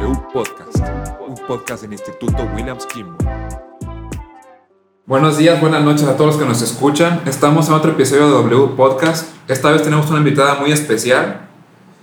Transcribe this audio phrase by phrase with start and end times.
[0.00, 0.78] W Podcast,
[1.26, 3.16] un podcast del Instituto Williams Kimball.
[5.06, 7.22] Buenos días, buenas noches a todos los que nos escuchan.
[7.26, 9.26] Estamos en otro episodio de W Podcast.
[9.48, 11.48] Esta vez tenemos una invitada muy especial.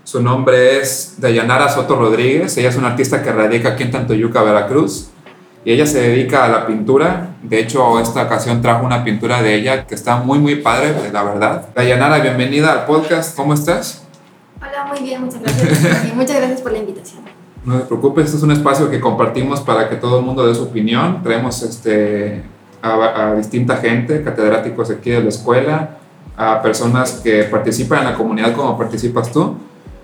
[0.03, 2.57] Su nombre es Dayanara Soto Rodríguez.
[2.57, 5.11] Ella es una artista que radica aquí en Tantoyuca, Veracruz.
[5.63, 7.37] Y ella se dedica a la pintura.
[7.43, 11.23] De hecho, esta ocasión trajo una pintura de ella que está muy, muy padre, la
[11.23, 11.69] verdad.
[11.73, 13.37] Dayanara, bienvenida al podcast.
[13.37, 14.03] ¿Cómo estás?
[14.57, 16.05] Hola, muy bien, muchas gracias.
[16.11, 17.34] Y muchas gracias por la invitación.
[17.65, 20.53] No te preocupes, este es un espacio que compartimos para que todo el mundo dé
[20.53, 21.23] su opinión.
[21.23, 22.43] Traemos este,
[22.81, 25.97] a, a distinta gente, catedráticos aquí de la escuela,
[26.37, 29.55] a personas que participan en la comunidad como participas tú.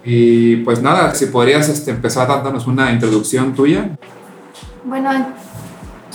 [0.04, 3.92] Y pues nada, si podrías este, empezar dándonos una introducción tuya.
[4.84, 5.12] Bueno,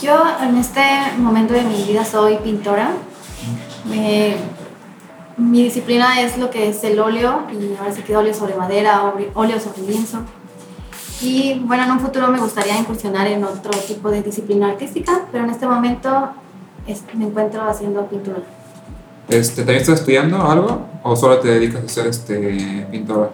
[0.01, 0.81] yo en este
[1.17, 2.89] momento de mi vida soy pintora.
[3.85, 4.35] Me-
[5.37, 9.03] mi disciplina es lo que es el óleo y ahora sí que óleo sobre madera,
[9.03, 10.19] óleo- óleo sobre lienzo.
[11.21, 15.43] Y bueno, en un futuro me gustaría incursionar en otro tipo de disciplina artística, pero
[15.45, 16.29] en este momento
[16.85, 18.37] es- me encuentro haciendo pintura.
[19.27, 23.31] Este, ¿También estás estudiando algo o solo te dedicas a ser este, pintora?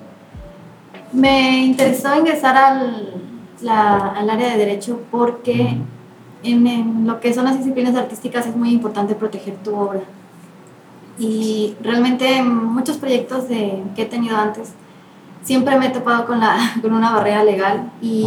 [1.12, 3.22] Me interesó ingresar al,
[3.62, 5.78] la- al área de derecho porque
[6.42, 10.02] en, en lo que son las disciplinas artísticas es muy importante proteger tu obra.
[11.20, 14.70] Y realmente en muchos proyectos de, que he tenido antes
[15.44, 18.26] siempre me he topado con, la, con una barrera legal y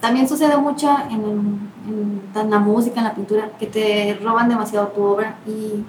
[0.00, 1.74] también sucede mucho en, en-
[2.34, 5.84] en la música, en la pintura, que te roban demasiado tu obra y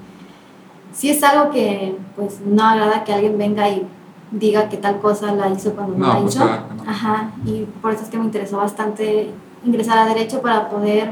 [0.93, 3.87] sí es algo que pues no agrada que alguien venga y
[4.31, 6.43] diga que tal cosa la hizo cuando no, No, la pues hizo.
[6.45, 6.83] claro que no.
[6.91, 9.31] Ajá, y por eso es que me interesó bastante
[9.63, 11.09] ingresar a Derecho para poder,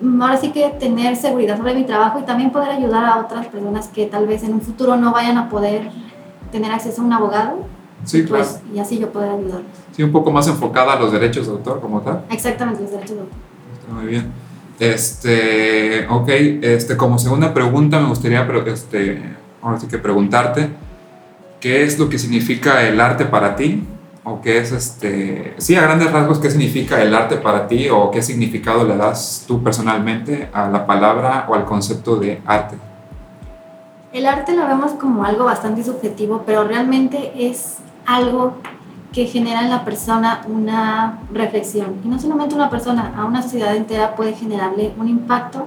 [0.00, 3.46] mm, ahora sí que tener seguridad sobre mi trabajo y también poder ayudar a otras
[3.48, 5.90] personas que tal vez en un futuro no vayan a poder
[6.50, 7.58] tener acceso a un abogado.
[8.04, 8.44] Sí, claro.
[8.44, 9.62] Pues, y así yo poder ayudarlos.
[9.92, 12.24] Sí, un poco más enfocada a los derechos de autor como tal.
[12.30, 13.38] Exactamente, los derechos de autor.
[13.80, 14.32] Está muy bien.
[14.78, 16.28] Este, ok,
[16.62, 19.22] este, como segunda pregunta me gustaría, este,
[19.60, 20.70] ahora sí que preguntarte,
[21.60, 23.84] ¿qué es lo que significa el arte para ti?
[24.24, 28.10] ¿O qué es, este, sí, a grandes rasgos, qué significa el arte para ti o
[28.10, 32.76] qué significado le das tú personalmente a la palabra o al concepto de arte?
[34.12, 37.76] El arte lo vemos como algo bastante subjetivo, pero realmente es
[38.10, 38.54] algo
[39.12, 41.96] que genera en la persona una reflexión.
[42.04, 45.66] Y no solamente una persona, a una sociedad entera puede generarle un impacto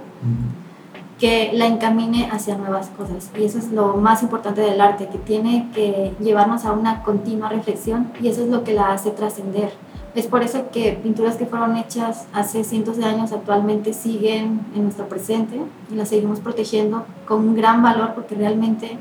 [1.19, 3.31] que la encamine hacia nuevas cosas.
[3.37, 7.49] Y eso es lo más importante del arte, que tiene que llevarnos a una continua
[7.49, 9.71] reflexión y eso es lo que la hace trascender.
[10.15, 14.83] Es por eso que pinturas que fueron hechas hace cientos de años actualmente siguen en
[14.83, 15.59] nuestro presente
[15.91, 18.97] y las seguimos protegiendo con un gran valor porque realmente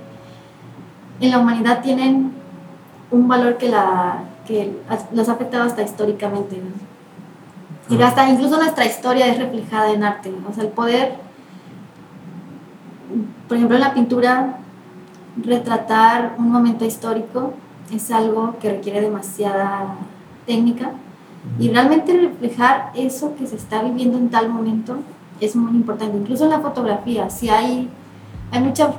[1.21, 2.42] en la humanidad tienen
[3.13, 4.77] un valor que, la, que
[5.13, 6.57] los ha afectado hasta históricamente.
[6.57, 7.97] ¿no?
[7.97, 10.33] Y hasta incluso nuestra historia es reflejada en arte.
[10.49, 11.19] O sea, el poder
[13.49, 14.59] por ejemplo, en la pintura,
[15.37, 17.55] retratar un momento histórico
[17.93, 19.97] es algo que requiere demasiada
[20.47, 20.93] técnica
[21.59, 24.97] y realmente reflejar eso que se está viviendo en tal momento
[25.41, 26.17] es muy importante.
[26.17, 27.91] Incluso en la fotografía, si hay,
[28.51, 28.93] hay mucha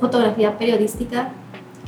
[0.00, 1.28] fotografía periodística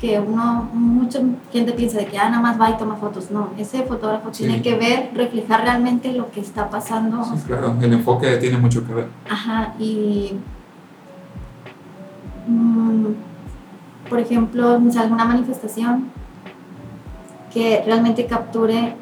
[0.05, 1.19] que uno, mucha
[1.51, 3.31] gente piensa de que ah, nada más va y toma fotos.
[3.31, 4.45] No, ese fotógrafo Sí.
[4.45, 7.25] tiene que ver, reflejar realmente lo que está pasando.
[7.25, 9.09] Sí, claro, el enfoque tiene mucho que ver.
[9.31, 10.33] Ajá, y
[12.47, 13.07] mm,
[14.11, 16.11] por ejemplo, alguna manifestación
[17.53, 18.97] que realmente capture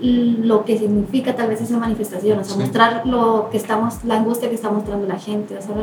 [0.00, 2.60] lo que significa tal vez esa manifestación, o sea, Sí.
[2.60, 5.76] mostrar lo que estamos, la angustia que está mostrando la gente, o sea,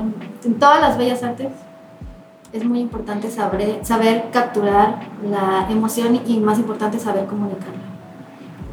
[0.43, 1.47] en todas las bellas artes
[2.51, 7.73] es muy importante saber, saber capturar la emoción y más importante saber comunicarla.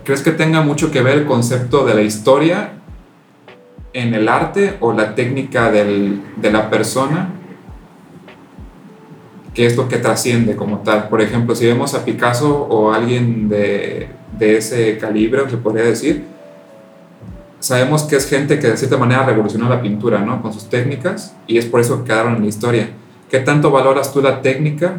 [0.04, 2.72] ¿Crees que tenga mucho que ver el concepto de la historia
[3.92, 7.31] en el arte o la técnica del- de la persona?
[9.53, 11.08] ¿Qué es lo que trasciende como tal?
[11.08, 14.08] Por ejemplo, si vemos a Picasso o alguien de,
[14.38, 16.25] de ese calibre, se podría decir,
[17.58, 20.40] sabemos que es gente que de cierta manera revolucionó la pintura, ¿no?
[20.43, 22.90] Con sus técnicas y es por eso que quedaron en la historia.
[23.31, 24.99] ¿Qué tanto valoras tú la técnica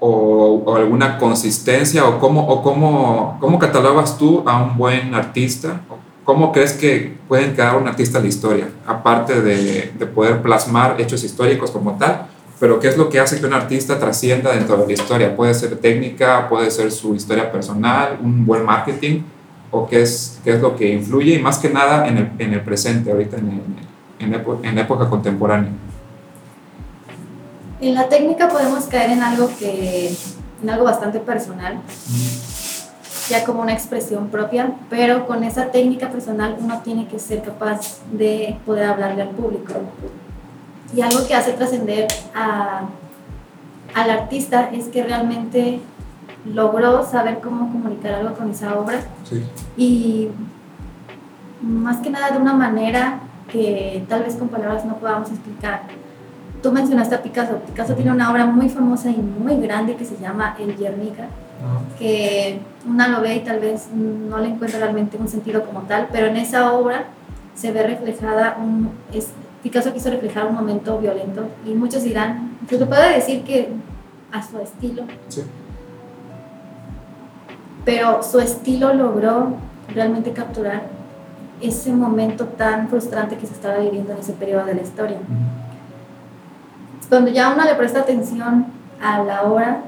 [0.00, 5.80] o, alguna consistencia o cómo, o cómo, cómo catalogas tú a un buen artista?
[6.24, 8.68] ¿Cómo crees que pueden quedar un artista en la historia?
[8.86, 12.26] Aparte de, de poder plasmar hechos históricos como tal,
[12.58, 15.36] pero ¿qué es lo que hace que un artista trascienda dentro de la historia?
[15.36, 19.22] Puede ser técnica, puede ser su historia personal, un buen marketing,
[19.70, 22.54] o qué es, qué es lo que influye, y más que nada en el, en
[22.54, 23.62] el presente, ahorita en,
[24.18, 25.70] en, en la época contemporánea.
[27.80, 30.14] En la técnica podemos caer en algo que,
[30.62, 31.78] en algo bastante personal,
[33.28, 37.98] ya como una expresión propia, pero con esa técnica personal uno tiene que ser capaz
[38.12, 39.74] de poder hablarle al público.
[40.94, 42.06] Y algo que hace trascender
[43.94, 45.80] al artista es que realmente
[46.46, 49.44] logró saber cómo comunicar algo con esa obra Sí.
[49.76, 50.28] y
[51.60, 53.18] más que nada de una manera
[53.50, 55.82] que tal vez con palabras no podamos explicar.
[56.62, 57.58] Tú mencionaste a Picasso.
[57.66, 61.26] Picasso tiene una obra muy famosa y muy grande que se llama El Guernica,
[61.98, 66.08] que una lo ve y tal vez no le encuentra realmente un sentido como tal,
[66.12, 67.04] pero en esa obra
[67.54, 68.90] se ve reflejada un...
[69.12, 69.28] Es,
[69.62, 73.70] Picasso quiso reflejar un momento violento y muchos dirán, se te puede decir que
[74.32, 75.42] a su estilo, Sí.
[77.84, 79.54] pero su estilo logró
[79.92, 80.82] realmente capturar
[81.60, 85.18] ese momento tan frustrante que se estaba viviendo en ese periodo de la historia.
[87.08, 88.66] Cuando ya uno le presta atención
[89.02, 89.82] a la obra,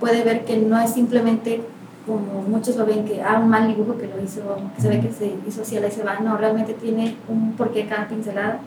[0.00, 1.62] puede ver que no es simplemente
[2.06, 4.42] como muchos lo ven, que ah, un mal dibujo que lo hizo,
[4.76, 7.86] que se ve que se hizo así y se va, no, realmente tiene un porqué
[7.86, 8.58] cada pincelada.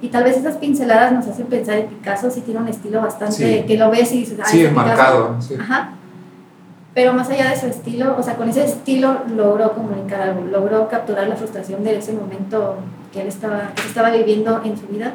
[0.00, 3.34] Y tal vez esas pinceladas nos hacen pensar en Picasso, si tiene un estilo bastante,
[3.60, 3.64] Sí.
[3.66, 4.86] que lo ves y dices, ah, Sí, es Picasso".
[4.88, 5.36] marcado.
[5.40, 5.54] Sí.
[5.60, 5.90] Ajá.
[6.94, 10.88] Pero más allá de su estilo, o sea, con ese estilo logró comunicar algo, logró
[10.88, 12.76] capturar la frustración de ese momento
[13.12, 15.12] que él estaba, que estaba viviendo en su vida.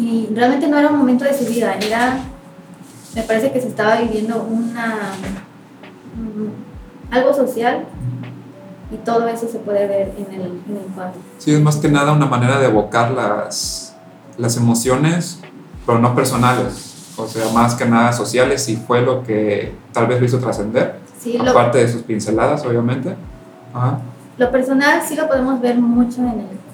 [0.00, 2.20] Y realmente no era un momento de su vida, era,
[3.14, 5.12] me parece que se estaba viviendo una,
[6.16, 7.84] mm, algo social
[8.90, 11.20] y todo eso se puede ver en el, en el cuadro.
[11.36, 13.94] Sí, es más que nada una manera de evocar las,
[14.38, 15.38] las emociones,
[15.84, 17.12] pero no personales.
[17.18, 20.98] O sea, más que nada sociales y fue lo que tal vez lo hizo trascender.
[21.20, 23.14] Sí, lo, Aparte de sus pinceladas, obviamente.
[23.74, 23.98] Ajá.
[24.38, 26.69] Lo personal sí lo podemos ver mucho en el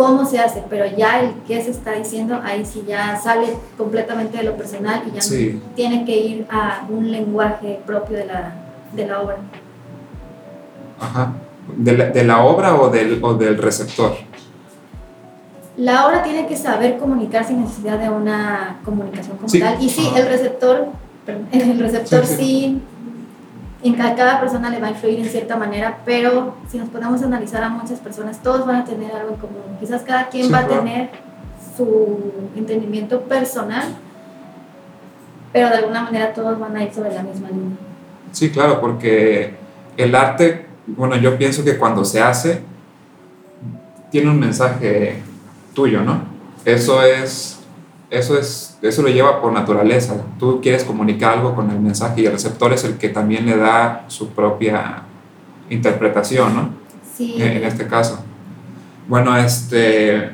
[0.00, 4.38] cómo se hace, pero ya el qué se está diciendo, ahí sí ya sale completamente
[4.38, 5.60] de lo personal y ya Sí.
[5.76, 8.54] tiene que ir a un lenguaje propio de la,
[8.94, 9.36] de la obra.
[10.98, 11.32] Ajá.
[11.76, 14.12] ¿De la, de la obra o del, o del receptor?
[15.76, 19.60] La obra tiene que saber comunicar sin necesidad de una comunicación como Sí.
[19.60, 19.82] tal.
[19.82, 20.86] Y sí, el receptor,
[21.52, 22.82] el receptor sí, sí.
[23.82, 27.22] En cada, cada persona le va a influir en cierta manera, pero si nos podemos
[27.22, 29.62] analizar a muchas personas, todos van a tener algo en común.
[29.80, 30.82] Quizás cada quien Sí, va a claro.
[30.82, 31.10] tener
[31.76, 33.84] su entendimiento personal,
[35.52, 37.76] pero de alguna manera todos van a ir sobre la misma línea.
[38.32, 39.54] Sí, claro, porque
[39.96, 42.62] el arte, bueno, yo pienso que cuando se hace,
[44.10, 45.22] tiene un mensaje
[45.74, 46.22] tuyo, ¿no?
[46.64, 47.59] Eso es,
[48.10, 50.14] eso es, eso lo lleva por naturaleza.
[50.38, 53.56] Tú quieres comunicar algo con el mensaje y el receptor es el que también le
[53.56, 55.04] da su propia
[55.70, 56.70] interpretación, ¿no?
[57.16, 58.24] Sí, en en este caso.
[59.06, 60.30] Bueno, este,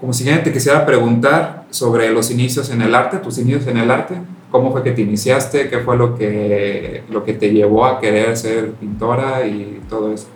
[0.00, 3.90] como siguiente te quisiera preguntar sobre los inicios en el arte, tus inicios en el
[3.90, 4.16] arte,
[4.50, 8.36] cómo fue que te iniciaste, qué fue lo que, lo que te llevó a querer
[8.36, 10.28] ser pintora y todo eso.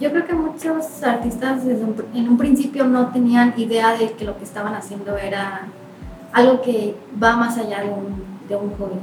[0.00, 4.12] Yo creo que muchos artistas desde un pr- en un principio no tenían idea de
[4.12, 5.62] que lo que estaban haciendo era
[6.32, 8.98] algo que va más allá de un, de un hobby.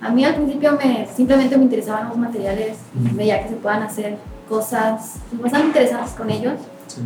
[0.00, 3.16] A mí al principio me, simplemente me interesaban los materiales, Ujú.
[3.16, 4.16] veía que se puedan hacer
[4.48, 6.54] cosas pues, bastante interesantes con ellos
[6.88, 7.00] Sí.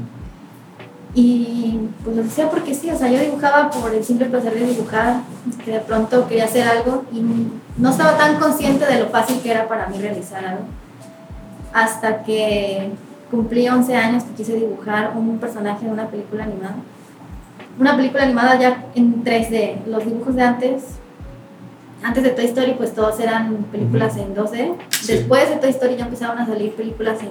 [1.14, 4.66] y pues lo hacía porque sí, o sea, yo dibujaba por el simple placer de
[4.66, 5.20] dibujar,
[5.64, 7.22] que de pronto quería hacer algo y
[7.76, 10.62] no estaba tan consciente de lo fácil que era para mí realizar algo.
[11.72, 12.90] Hasta que
[13.30, 16.76] cumplí 11 años que quise dibujar un personaje de una película animada.
[17.78, 19.86] Una película animada ya en 3D.
[19.86, 20.84] Los dibujos de antes,
[22.02, 24.74] antes de Toy Story, pues todos eran películas en 2D.
[24.90, 25.12] Sí.
[25.12, 27.30] Después de Toy Story ya empezaron a salir películas en,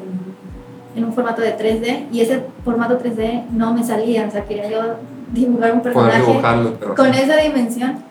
[0.96, 4.28] en un formato de 3D y ese formato 3D no me salía.
[4.28, 4.82] O sea, quería yo
[5.32, 8.04] dibujar un personaje dibujarlo, pero con esa dimensión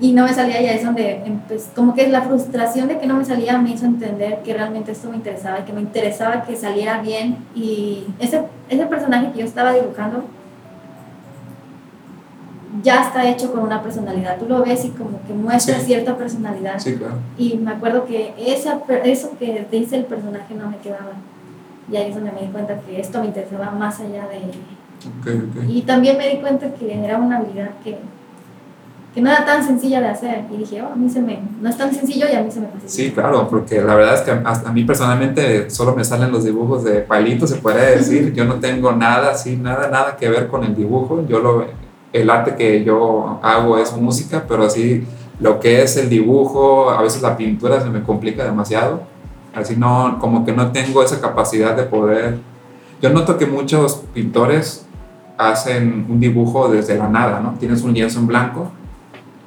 [0.00, 3.14] y no me salía ya es donde empe- como que la frustración de que no
[3.16, 6.56] me salía me hizo entender que realmente esto me interesaba y que me interesaba que
[6.56, 10.24] saliera bien y ese, ese personaje que yo estaba dibujando
[12.82, 15.86] ya está hecho con una personalidad tú lo ves y como que muestra Sí.
[15.86, 17.14] cierta personalidad sí, claro.
[17.36, 21.12] y me acuerdo que esa, eso que dice el personaje no me quedaba
[21.90, 24.38] y ahí es donde me di cuenta que esto me interesaba más allá de
[25.00, 25.64] Ok, ok.
[25.68, 27.98] y también me di cuenta que era una habilidad que,
[29.14, 30.44] que no era tan sencilla de hacer.
[30.52, 32.60] Y dije, oh, a mí se me, no es tan sencillo y a mí se
[32.60, 32.92] me facilita.
[32.92, 36.84] Sí, claro, porque la verdad es que a mí personalmente solo me salen los dibujos
[36.84, 38.32] de palitos, se podría decir.
[38.32, 41.24] Yo no tengo nada así, nada, nada que ver con el dibujo.
[41.26, 41.66] Yo lo,
[42.12, 45.04] el arte que yo hago es música, pero así
[45.40, 49.02] lo que es el dibujo, a veces la pintura se me complica demasiado.
[49.54, 52.38] Así no, como que no tengo esa capacidad de poder.
[53.02, 54.86] Yo noto que muchos pintores
[55.36, 57.54] hacen un dibujo desde la nada, ¿no?
[57.58, 58.70] Tienes un lienzo en blanco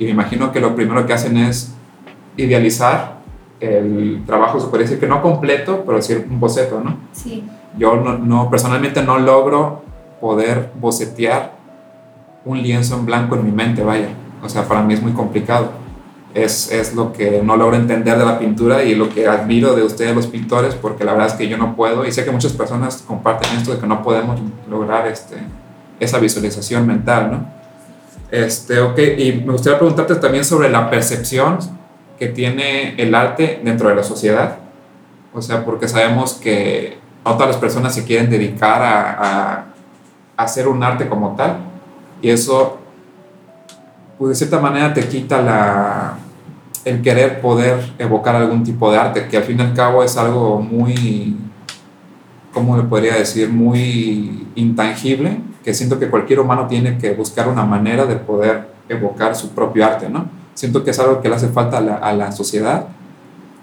[0.03, 1.73] y me imagino que lo primero que hacen es
[2.35, 3.19] idealizar
[3.59, 6.97] el trabajo, se puede decir que no completo, pero sí un boceto, ¿no?
[7.13, 7.43] Sí.
[7.77, 9.83] Yo no, no, personalmente no logro
[10.19, 11.53] poder bocetear
[12.43, 14.09] un lienzo en blanco en mi mente, vaya.
[14.43, 15.71] O sea, para mí es muy complicado.
[16.33, 19.83] Es, es, lo que no logro entender de la pintura y lo que admiro de
[19.83, 22.53] ustedes los pintores, porque la verdad es que yo no puedo, y sé que muchas
[22.53, 25.37] personas comparten esto de que no podemos lograr este,
[25.99, 27.62] esa visualización mental, ¿no?
[28.33, 31.59] Este, ok, y me gustaría preguntarte también sobre la percepción
[32.17, 34.57] que tiene el arte dentro de la sociedad.
[35.35, 39.65] O sea, porque sabemos que no todas las personas se quieren dedicar a, a,
[40.35, 41.57] hacer un arte como tal,
[42.23, 42.79] y eso,
[44.17, 46.17] pues de cierta manera, te quita la,
[46.85, 50.17] el querer poder evocar algún tipo de arte, que al fin y al cabo es
[50.17, 51.37] algo muy,
[52.51, 53.47] ¿cómo le podría decir?
[53.49, 59.35] Muy intangible, que siento que cualquier humano tiene que buscar una manera de poder evocar
[59.35, 60.25] su propio arte, ¿no?
[60.53, 62.87] Siento que es algo que le hace falta a la, a la sociedad,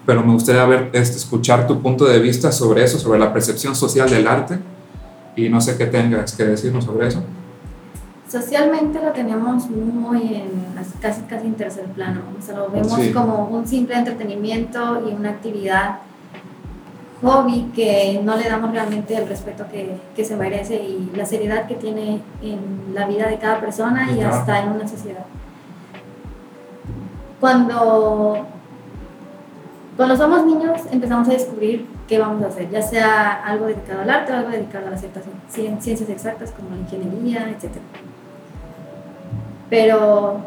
[0.07, 3.76] pero me gustaría ver, este, escuchar tu punto de vista sobre eso, sobre la percepción
[3.76, 4.59] social del arte,
[5.37, 7.23] y no sé qué tengas que decirnos sobre eso.
[8.28, 10.50] Socialmente lo tenemos muy en
[11.00, 13.12] casi casi en tercer plano, o sea, lo vemos sí.
[13.12, 15.99] como un simple entretenimiento y una actividad
[17.23, 21.67] hobby que no le damos realmente el respeto que, que, se merece y la seriedad
[21.67, 25.25] que tiene en la vida de cada persona y hasta en una sociedad.
[27.39, 28.47] Cuando,
[29.97, 34.11] cuando somos niños empezamos a descubrir qué vamos a hacer, ya sea algo dedicado al
[34.11, 37.77] arte o algo dedicado a las ciertas ciencias exactas como la ingeniería, etc.
[39.69, 40.39] Pero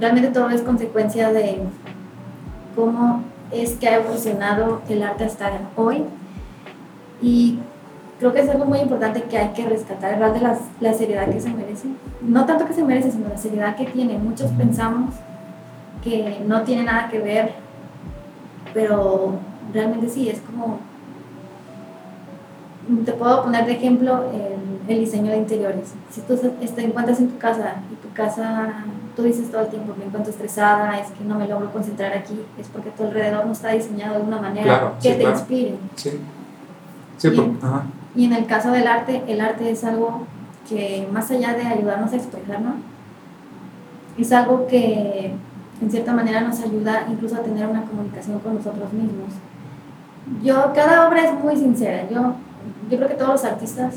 [0.00, 1.62] realmente todo es consecuencia de
[2.74, 6.04] cómo es que ha evolucionado el arte hasta hoy
[7.22, 7.58] y
[8.18, 11.40] creo que es algo muy importante que hay que rescatar, darle la, la, seriedad que
[11.40, 11.88] se merece.
[12.20, 14.18] No tanto que se merece, sino la seriedad que tiene.
[14.18, 15.14] Muchos pensamos
[16.02, 17.52] que no tiene nada que ver,
[18.74, 19.34] pero
[19.72, 20.78] realmente sí, es como...
[23.04, 25.94] Te puedo poner de ejemplo el, el diseño de interiores.
[26.10, 29.94] Si tú te encuentras en tu casa y tu casa, tú dices todo el tiempo,
[29.96, 33.52] me encuentro estresada, es que no me logro concentrar aquí, es porque tu alrededor no
[33.52, 35.38] está diseñado de una manera claro, que sí, te claro.
[35.38, 35.74] inspire.
[35.94, 36.20] Sí.
[37.22, 37.84] Sí, y, por, ajá.
[38.16, 40.26] y, en el caso del arte, el arte es algo
[40.68, 42.74] que más allá de ayudarnos a expresarnos,
[44.18, 45.32] es algo que
[45.80, 49.34] en cierta manera nos ayuda incluso a tener una comunicación con nosotros mismos.
[50.42, 52.34] Yo, cada obra es muy sincera, yo,
[52.90, 53.94] yo creo que todos los artistas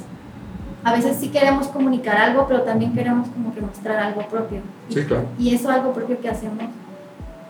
[0.84, 4.62] a veces sí queremos comunicar algo, pero también queremos como que mostrar algo propio.
[4.90, 5.26] Sí, claro.
[5.40, 6.64] Y, y eso algo propio que hacemos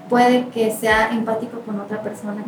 [0.09, 2.43] puede que sea empático con otra persona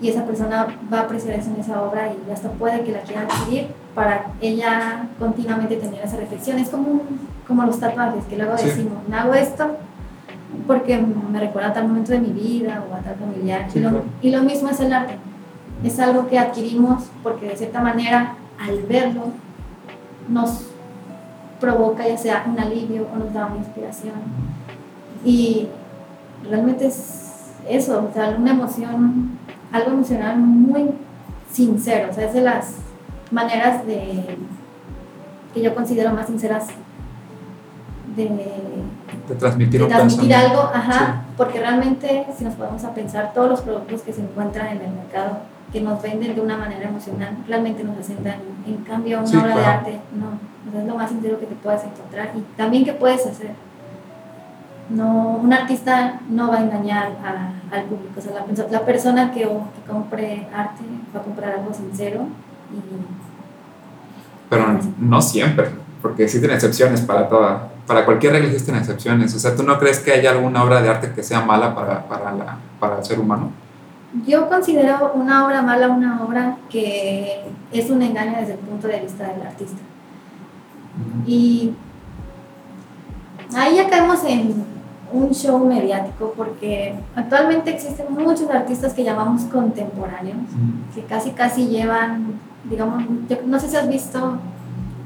[0.00, 3.00] y esa persona va a apreciar eso en esa obra y hasta puede que la
[3.00, 6.58] quiera adquirir para ella continuamente tener esa reflexión.
[6.58, 7.02] Es como,
[7.46, 8.66] como los tatuajes, que luego Sí.
[8.66, 9.76] decimos, me hago esto
[10.66, 13.66] porque me recuerda a tal momento de mi vida o a tal familiar.
[13.70, 14.04] Sí, y, lo, claro.
[14.20, 15.16] y lo mismo es el arte.
[15.82, 19.24] Es algo que adquirimos porque de cierta manera al verlo
[20.28, 20.66] nos
[21.60, 24.14] provoca ya sea un alivio o nos da una inspiración.
[25.24, 25.68] Y
[26.48, 27.20] realmente es
[27.68, 29.38] eso, o sea, una emoción,
[29.74, 30.90] algo emocional muy
[31.50, 32.74] sincero, o sea, es de las
[33.30, 34.36] maneras de
[35.52, 36.66] que yo considero más sinceras
[38.16, 38.26] de,
[39.28, 43.60] De transmitir de transmitir algo, ajá, porque realmente si nos podemos a pensar todos los
[43.62, 45.38] productos que se encuentran en el mercado
[45.72, 48.42] que nos venden de una manera emocional, realmente nos hacen daño.
[48.66, 49.78] En cambio, una Sí, obra de claro.
[49.78, 50.26] arte, no,
[50.68, 53.50] o sea, es lo más sincero que te puedes encontrar y también que puedes hacer.
[54.90, 58.80] No, un artista no va a engañar a- al público, o sea, la, perso- la
[58.84, 60.82] persona que, que compre arte
[61.14, 62.26] va a comprar algo sincero
[62.72, 62.80] y
[64.50, 65.70] Pero no siempre,
[66.02, 67.68] porque existen excepciones para toda.
[67.86, 69.34] Para cualquier regla existen excepciones.
[69.34, 72.02] O sea, ¿tú no crees que haya alguna obra de arte que sea mala para,
[72.06, 73.50] para, la, para el ser humano?
[74.26, 79.00] Yo considero una obra mala una obra que es un engaño desde el punto de
[79.00, 79.80] vista del artista.
[81.26, 81.72] Y
[83.56, 84.64] ahí ya caemos en
[85.14, 90.36] un show mediático porque actualmente existen muchos artistas que llamamos contemporáneos,
[90.94, 94.38] que casi casi llevan, digamos, yo no sé si has visto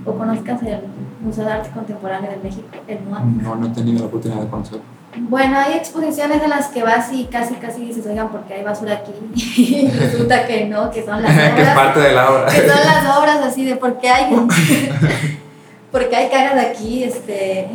[0.04, 0.80] o conozcas el
[1.20, 3.22] Museo de Arte Contemporáneo de México, el MUAC.
[3.22, 4.82] No, no he tenido la oportunidad de conocerlo.
[5.16, 8.94] Bueno, hay exposiciones en las que vas y casi casi dices, oigan, porque hay basura
[8.94, 9.12] aquí.
[9.56, 11.74] y resulta que no, que son las que es obras.
[11.74, 12.46] parte de la obra.
[12.46, 14.34] que son las obras así de por qué hay,
[15.92, 17.68] porque hay cagas aquí, este,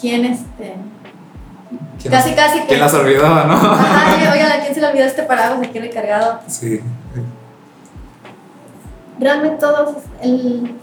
[0.00, 0.89] quién este, ¿Quién,
[2.08, 2.66] casi casi que.
[2.68, 3.54] ¿Quién las olvidó, no?
[3.54, 6.40] Ajá, oye, oigan, ¿a quién se le olvidó este paraguas aquí recargado?
[6.46, 6.80] Sí.
[9.18, 10.74] Realmente todos, el,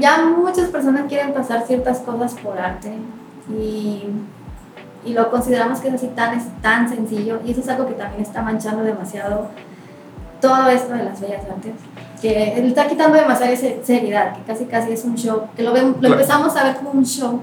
[0.00, 2.92] ya muchas personas quieren pasar ciertas cosas por arte
[3.50, 4.04] y
[5.04, 7.94] y lo consideramos que es así tan, es tan sencillo y eso es algo que
[7.94, 9.48] también está manchando demasiado
[10.40, 11.72] todo esto de las bellas artes
[12.20, 15.98] que está quitando demasiada seriedad que casi casi es un show que lo, ven- lo
[15.98, 16.14] Claro.
[16.14, 17.40] empezamos a ver como un show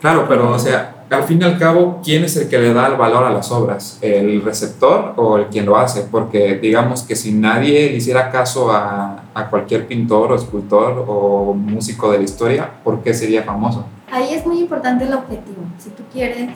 [0.00, 2.86] Claro, pero o sea, al fin y al cabo, ¿quién es el que le da
[2.86, 3.98] el valor a las obras?
[4.02, 6.02] ¿El receptor o el quien lo hace?
[6.02, 11.54] Porque digamos que si nadie le hiciera caso a, a cualquier pintor o escultor o
[11.54, 13.84] músico de la historia, ¿por qué sería famoso?
[14.10, 15.62] Ahí es muy importante el objetivo.
[15.78, 16.50] Si tú quieres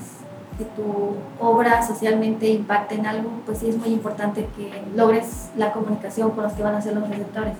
[0.58, 5.72] que tu obra socialmente impacte en algo, pues sí es muy importante que logres la
[5.72, 7.54] comunicación con los que van a ser los receptores.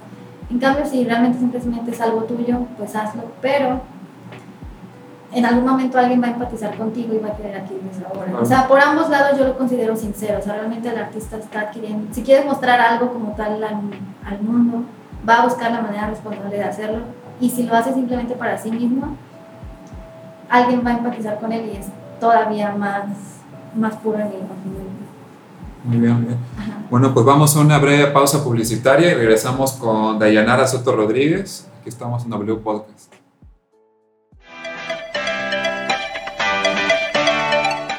[0.51, 3.81] En cambio, si realmente simplemente es algo tuyo, pues hazlo, pero
[5.35, 8.39] en algún momento alguien va a empatizar contigo y va a querer adquirir esa obra.
[8.41, 10.39] O sea, por ambos lados yo lo considero sincero.
[10.41, 13.81] O sea, realmente el artista está adquiriendo, si quieres mostrar algo como tal al,
[14.25, 14.85] al mundo,
[15.29, 17.01] va a buscar la manera responsable de hacerlo.
[17.41, 19.17] Y si lo hace simplemente para sí mismo,
[20.49, 21.87] alguien va a empatizar con él y es
[22.21, 23.07] todavía más,
[23.75, 25.03] más puro en mi opinión.
[25.85, 26.39] Muy bien, muy bien.
[26.59, 26.73] Ajá.
[26.91, 31.69] Bueno, pues vamos a una breve pausa publicitaria y regresamos con Dayanara Soto Rodríguez.
[31.81, 33.12] Aquí estamos en W Podcast.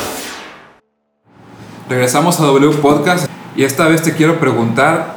[1.88, 5.16] Regresamos a W Podcast y esta vez te quiero preguntar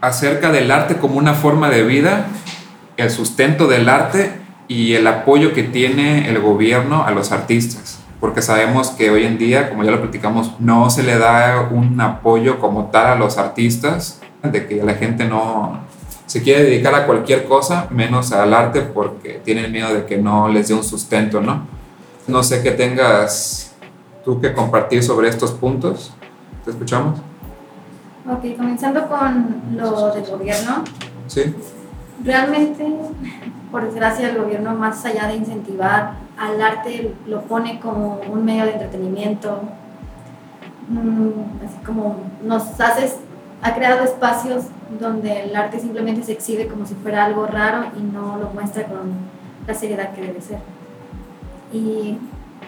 [0.00, 2.26] acerca del arte como una forma de vida,
[2.96, 4.32] el sustento del arte
[4.68, 8.00] y el apoyo que tiene el gobierno a los artistas.
[8.20, 12.00] Porque sabemos que hoy en día, como ya lo platicamos, no se le da un
[12.00, 15.80] apoyo como tal a los artistas, de que la gente no
[16.34, 20.48] se quiere dedicar a cualquier cosa menos al arte porque tienen miedo de que no
[20.48, 21.64] les dé un sustento, ¿no?
[22.26, 23.72] No sé qué tengas
[24.24, 26.12] tú que compartir sobre estos puntos.
[26.64, 27.20] ¿Te escuchamos?
[28.28, 30.82] Ok, comenzando con lo del gobierno.
[31.28, 31.54] Sí.
[32.24, 32.84] Realmente,
[33.70, 38.64] por desgracia, el gobierno, más allá de incentivar al arte, lo pone como un medio
[38.64, 39.62] de entretenimiento.
[40.88, 43.18] Mm, así como nos hace,
[43.64, 44.66] ha creado espacios
[45.00, 48.84] donde el arte simplemente se exhibe como si fuera algo raro y no lo muestra
[48.84, 49.12] con
[49.66, 50.58] la seriedad que debe ser.
[51.72, 52.18] Y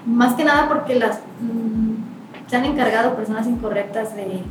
[0.04, 4.42] más que nada porque las, mm, se han encargado personas incorrectas de,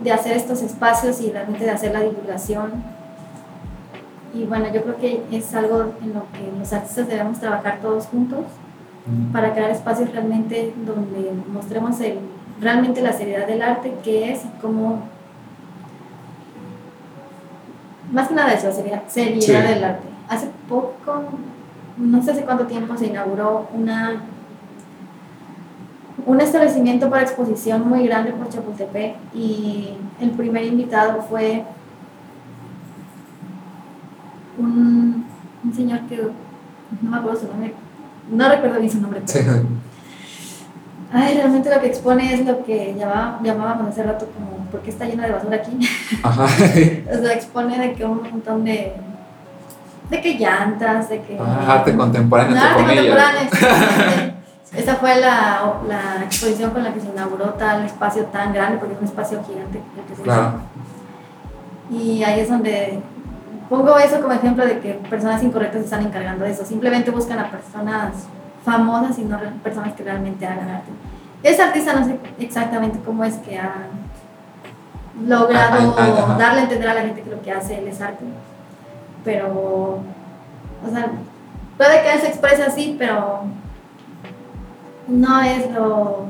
[0.00, 2.96] de hacer estos espacios y realmente de hacer la divulgación
[4.36, 8.06] y bueno, yo creo que es algo en lo que los artistas debemos trabajar todos
[8.06, 8.44] juntos
[9.32, 12.18] para crear espacios realmente donde mostremos el,
[12.60, 15.15] realmente la seriedad del arte, qué es y cómo...
[18.12, 19.52] Más que nada eso, seriedad, seriedad Sí.
[19.74, 20.08] del arte.
[20.28, 21.22] Hace poco,
[21.96, 24.22] no sé hace cuánto tiempo, se inauguró una
[26.24, 29.90] un establecimiento para exposición muy grande por Chapultepec y
[30.20, 31.62] el primer invitado fue
[34.58, 35.24] un,
[35.64, 36.16] un señor que
[37.02, 37.74] no me acuerdo su nombre,
[38.30, 39.38] no recuerdo bien su nombre, Sí.
[41.12, 44.90] Ay, realmente lo que expone es lo que llamaba, llamábamos hace rato como, ¿por qué
[44.90, 45.78] está llena de basura aquí?
[46.22, 46.44] Ajá.
[46.44, 48.92] o sea, expone de que un montón de,
[50.10, 51.38] de que llantas, de que...
[51.40, 53.40] Ah, arte contemporáneo, No, arte contemporáneo.
[54.76, 58.92] Esa fue la, la exposición con la que se inauguró tal espacio tan grande, porque
[58.92, 60.22] es un espacio gigante que se hizo.
[60.24, 60.52] Claro.
[61.90, 62.98] Y ahí es donde
[63.70, 66.66] pongo eso como ejemplo de que personas incorrectas se están encargando de eso.
[66.66, 68.26] Simplemente buscan a personas
[68.62, 70.90] famosas y no personas que realmente hagan arte.
[71.42, 73.72] Ese artista no sé exactamente cómo es que ha
[75.24, 76.38] logrado ah, ajá.
[76.38, 78.24] darle a entender a la gente que lo que hace él es arte.
[79.24, 81.10] Pero, o sea,
[81.76, 83.44] puede que él se exprese así, pero
[85.08, 86.26] no es lo...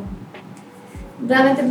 [1.26, 1.64] Realmente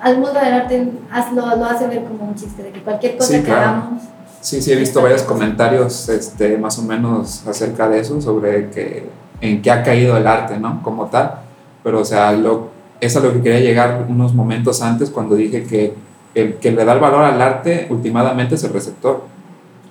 [0.00, 0.92] al mundo del arte
[1.34, 3.60] lo, lo hace ver como un chiste, de que cualquier cosa Sí, que claro.
[3.62, 4.02] hagamos...
[4.40, 9.08] Sí, sí, he visto varios comentarios este, más o menos acerca de eso, sobre que,
[9.40, 10.82] en qué ha caído el arte, ¿no?
[10.82, 11.40] Como tal.
[11.82, 12.68] Pero, o sea, lo,
[13.00, 15.94] es a lo que quería llegar unos momentos antes cuando dije que
[16.36, 19.24] el que le da el valor al arte últimamente es el receptor.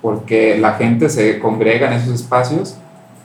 [0.00, 2.76] Porque la gente se congrega en esos espacios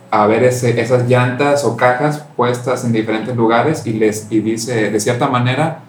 [0.10, 4.90] a ver ese- esas llantas o cajas puestas en diferentes lugares y les y dice,
[4.92, 5.80] de cierta manera,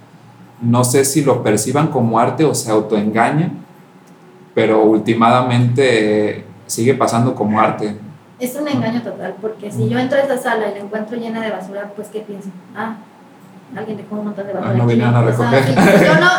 [0.60, 3.52] no sé si lo perciban como arte o se autoengañan,
[4.54, 7.96] pero últimamente sigue pasando como arte.
[8.38, 11.40] Es un engaño total, porque si yo entro a esa sala y la encuentro llena
[11.40, 12.48] de basura, pues ¿qué pienso?
[12.76, 12.96] Ah,
[13.76, 14.72] alguien dejó un montón de basura.
[14.72, 15.64] Ah, no vinieron a recoger.
[15.74, 16.30] yo no,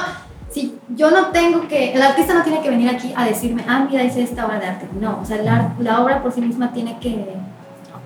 [0.54, 3.88] si yo no tengo que, el artista no tiene que venir aquí a decirme, ah,
[3.90, 4.88] mira, hice esta obra de arte.
[5.00, 7.26] No, o sea, la, la obra por sí misma tiene que,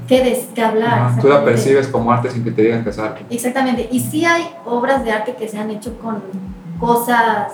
[0.08, 1.20] que, des- que hablar.
[1.20, 3.26] Tú la percibes como arte sin que te digan que es arte.
[3.30, 3.90] Exactamente.
[3.92, 6.22] Y sí hay obras de arte que se han hecho con
[6.80, 7.52] cosas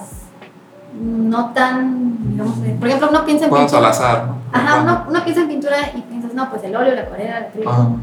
[1.02, 3.90] no tan, digamos, eh, por ejemplo, uno piensa en Cosas al pintura.
[3.90, 4.36] azar, ¿no?
[4.52, 7.44] Ajá, uno, uno piensa en pintura y piensas, no, pues el óleo, la acuarela, el
[7.46, 7.98] acrílico.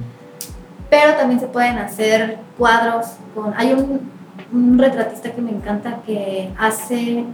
[0.90, 3.54] Pero también se pueden hacer cuadros con...
[3.56, 4.10] Hay un,
[4.52, 7.24] un retratista que me encanta que hace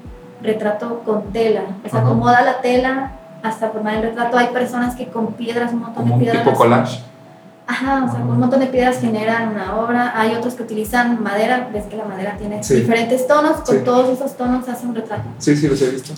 [0.43, 1.63] retrato con tela.
[1.85, 2.09] O sea, Ajá.
[2.09, 4.37] acomoda la tela hasta formar el retrato.
[4.39, 6.45] Hay personas que con piedras, un montón Como de un piedras...
[6.45, 7.01] tipo collage.
[7.69, 10.13] Ajá, o sea, con un montón de piedras generan una obra.
[10.15, 11.69] Hay otros que utilizan madera.
[11.73, 12.75] Ves que la madera tiene Sí.
[12.77, 13.57] diferentes tonos.
[13.63, 13.83] Con Sí.
[13.85, 15.25] todos esos tonos hace un retrato.
[15.39, 16.13] Sí, sí, los he visto.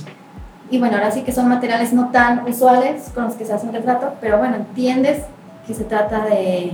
[0.70, 3.66] Y bueno, ahora sí que son materiales no tan usuales con los que se hace
[3.66, 5.22] un retrato, pero bueno, entiendes
[5.66, 6.72] que se trata de...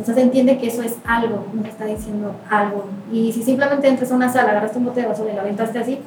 [0.00, 2.86] O sea, se entiende que eso es algo, nos está diciendo algo.
[3.12, 5.78] Y si simplemente entras a una sala, agarraste un bote de basura y lo aventaste
[5.78, 6.00] así,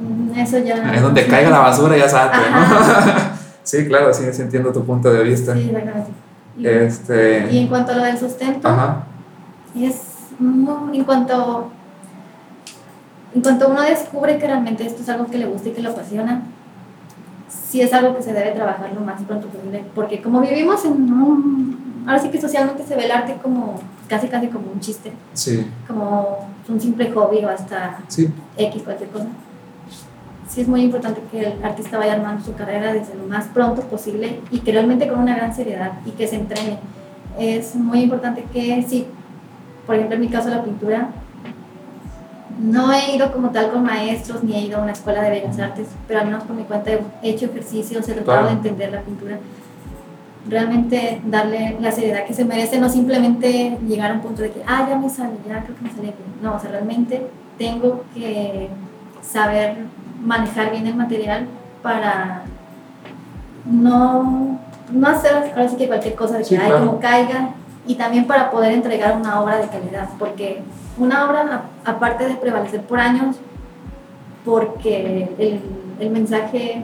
[0.00, 0.94] mm, eso ya...
[0.94, 2.56] Es donde caiga la basura ya es arte, ¿no?
[2.58, 3.32] Ajá.
[3.62, 5.52] sí, claro, sí, sí entiendo tu punto de vista.
[5.54, 6.10] Sí, exactamente.
[6.58, 7.58] Y, y Este.
[7.60, 9.04] en cuanto a lo del sustento, Ajá.
[9.76, 10.00] es
[10.38, 11.70] muy- en cuanto
[13.34, 15.90] en cuanto uno descubre que realmente esto es algo que le gusta y que lo
[15.90, 16.42] apasiona
[17.48, 20.92] sí es algo que se debe trabajar lo más pronto posible porque como vivimos en
[21.12, 25.12] un ahora sí que socialmente se ve el arte como casi casi como un chiste
[25.32, 28.28] Sí, como un simple hobby o hasta sí.
[28.56, 29.26] X cualquier cosa
[30.48, 33.82] sí es muy importante que el artista vaya armando su carrera desde lo más pronto
[33.82, 36.78] posible y que realmente con una gran seriedad y que se entrene.
[37.38, 39.06] Es muy importante que sí,
[39.86, 41.10] por ejemplo en mi caso la pintura,
[42.58, 45.58] no he ido como tal con maestros ni he ido a una escuela de bellas
[45.58, 48.46] artes, pero al menos por mi cuenta he hecho ejercicios, he tratado Claro.
[48.46, 49.38] de entender la pintura.
[50.48, 54.62] Realmente darle la seriedad que se merece, no simplemente llegar a un punto de que,
[54.66, 56.14] ah, ya me sale, ya creo que me sale bien.
[56.40, 57.26] No, o sea, realmente
[57.58, 58.68] tengo que
[59.22, 59.76] saber
[60.22, 61.46] manejar bien el material
[61.82, 62.42] para
[63.64, 64.58] no,
[64.92, 66.86] no hacer ahora sí que cualquier cosa de que Sí, ay, claro.
[66.86, 67.50] como caiga
[67.86, 70.62] y también para poder entregar una obra de calidad porque
[70.98, 73.36] una obra a- aparte de prevalecer por años
[74.44, 75.60] porque el,
[76.00, 76.82] el mensaje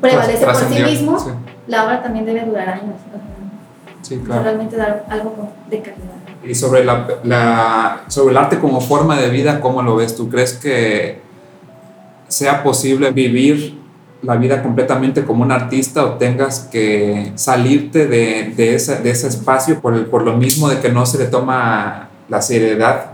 [0.00, 1.30] prevalece por sí mismo Sí,
[1.66, 2.94] la obra también debe durar años
[4.02, 4.42] sí, claro.
[4.44, 9.28] realmente dar algo de calidad Y sobre, la, la- sobre el arte como forma de
[9.28, 10.16] vida, ¿cómo lo ves?
[10.16, 11.20] ¿Tú crees que
[12.28, 13.78] sea posible vivir
[14.22, 19.28] la vida completamente como un artista o tengas que salirte de, de, ese, de ese
[19.28, 23.12] espacio por, el- por lo mismo de que no se le toma la seriedad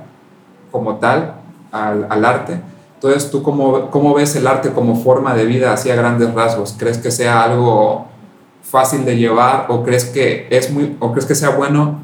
[0.71, 1.35] como tal
[1.73, 2.61] al, al arte?
[2.95, 6.75] Entonces, ¿tú cómo, cómo ves el arte como forma de vida así a grandes rasgos?
[6.79, 8.07] ¿Crees que sea algo
[8.63, 12.01] fácil de llevar o crees que es muy o crees que sea bueno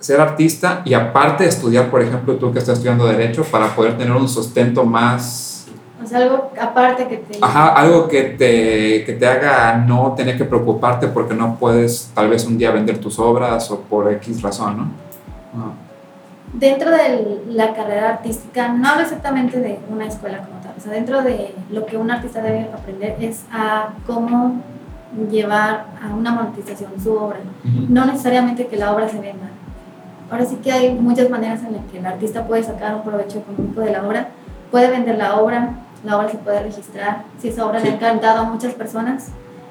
[0.00, 4.12] ser artista y aparte estudiar, por ejemplo, tú que estás estudiando derecho para poder tener
[4.12, 5.66] un sustento más,
[6.00, 10.36] o sea algo aparte que te ajá, algo que te, que te haga no tener
[10.36, 14.42] que preocuparte porque no puedes tal vez un día vender tus obras o por X
[14.42, 14.82] razón, ¿no?
[15.58, 15.87] Ajá.
[16.52, 20.92] Dentro de la carrera artística, no hablo exactamente de una escuela como tal, o sea,
[20.92, 24.60] dentro de lo que un artista debe aprender es a cómo
[25.30, 27.38] llevar a una monetización su obra.
[27.64, 27.86] Ujú.
[27.88, 29.48] No necesariamente que la obra se venda,
[30.30, 33.38] ahora sí que hay muchas maneras en las que el artista puede sacar un provecho
[33.38, 34.28] económico de la obra.
[34.70, 35.70] Puede vender la obra,
[36.04, 37.22] la obra se puede registrar.
[37.40, 37.94] Si esa obra le ha Sí.
[37.96, 39.28] encantado a muchas personas,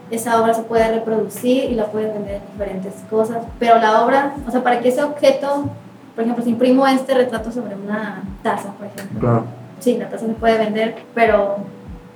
[0.09, 3.37] esa obra se puede reproducir y la puede vender en diferentes cosas.
[3.59, 5.69] Pero la obra, o sea, para que ese objeto,
[6.17, 9.43] por ejemplo, si imprimo este retrato sobre una taza, por ejemplo, Claro.
[9.79, 11.57] sí, la taza se puede vender, pero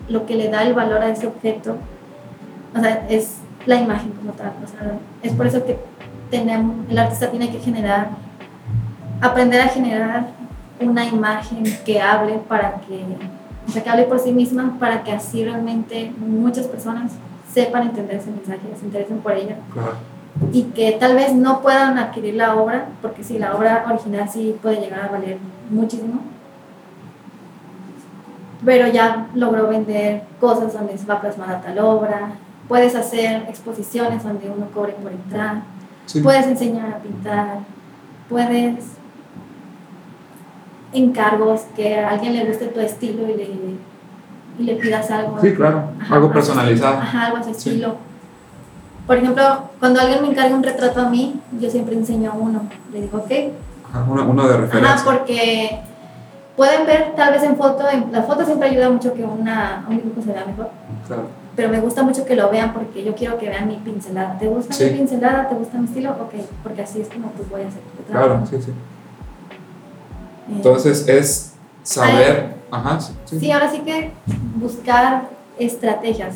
[0.09, 1.77] lo que le da el valor a ese objeto,
[2.75, 3.35] o sea, es
[3.67, 4.53] la imagen como tal.
[4.63, 5.77] O sea, es por eso que
[6.31, 8.09] tenemos, el artista tiene que generar,
[9.21, 10.29] aprender a generar
[10.79, 13.05] una imagen que hable para que,
[13.67, 17.11] o sea, que hable por sí misma, para que así realmente muchas personas
[17.53, 19.93] sepan entender ese mensaje, se interesen por ella Claro.
[20.51, 24.55] Y que tal vez no puedan adquirir la obra, porque sí, la obra original sí
[24.61, 25.37] puede llegar a valer
[25.69, 26.21] muchísimo,
[28.65, 32.31] pero ya logró vender cosas donde se va plasmada tal obra,
[32.67, 35.61] puedes hacer exposiciones donde uno cobre por entrar,
[36.05, 36.21] Sí.
[36.21, 37.59] puedes enseñar a pintar,
[38.29, 38.85] puedes
[40.93, 43.49] encargos que a alguien le guste tu estilo y le,
[44.59, 45.39] y le pidas algo.
[45.39, 45.83] Sí, claro.
[46.09, 46.93] Algo personalizado.
[46.95, 47.07] estilo.
[47.09, 47.83] Ajá, algo a su Sí.
[49.07, 49.43] Por ejemplo,
[49.79, 52.63] cuando alguien me encarga un retrato a mí, yo siempre enseño uno.
[52.93, 53.31] Le digo, ok.
[53.89, 55.03] Ajá, Uno, uno de Ajá, referencia.
[55.05, 55.79] porque
[56.55, 59.97] pueden ver tal vez en foto, en- la foto siempre ayuda mucho que una, un
[59.97, 60.69] dibujo se vea mejor.
[61.07, 61.23] Claro.
[61.55, 64.37] Pero me gusta mucho que lo vean porque yo quiero que vean mi pincelada.
[64.39, 64.85] ¿Te gusta Sí.
[64.85, 65.49] mi pincelada?
[65.49, 66.11] ¿Te gusta mi estilo?
[66.11, 66.33] Ok,
[66.63, 68.27] porque así es como pues voy a hacer tu retrato.
[68.27, 68.71] Claro, sí, sí.
[70.49, 72.55] Entonces es saber.
[72.71, 73.13] Ajá, sí.
[73.25, 73.39] sí.
[73.39, 74.11] Sí, ahora sí que
[74.55, 75.23] buscar
[75.59, 76.35] estrategias.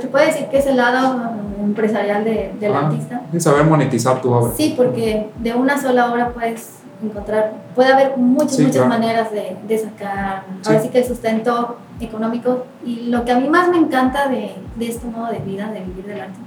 [0.00, 2.86] Se puede decir que es el lado empresarial de- del Ajá.
[2.86, 3.22] artista.
[3.32, 4.52] Y saber monetizar tu obra.
[4.56, 6.70] Sí, porque de una sola obra puedes
[7.02, 8.88] encontrar, puede haber muchas, Sí, muchas claro.
[8.88, 10.68] maneras de, de sacar, Sí.
[10.70, 12.64] ahora sí que el sustento económico.
[12.84, 15.80] Y lo que a mí más me encanta de, de este modo de vida, de
[15.80, 16.38] vivir del arte,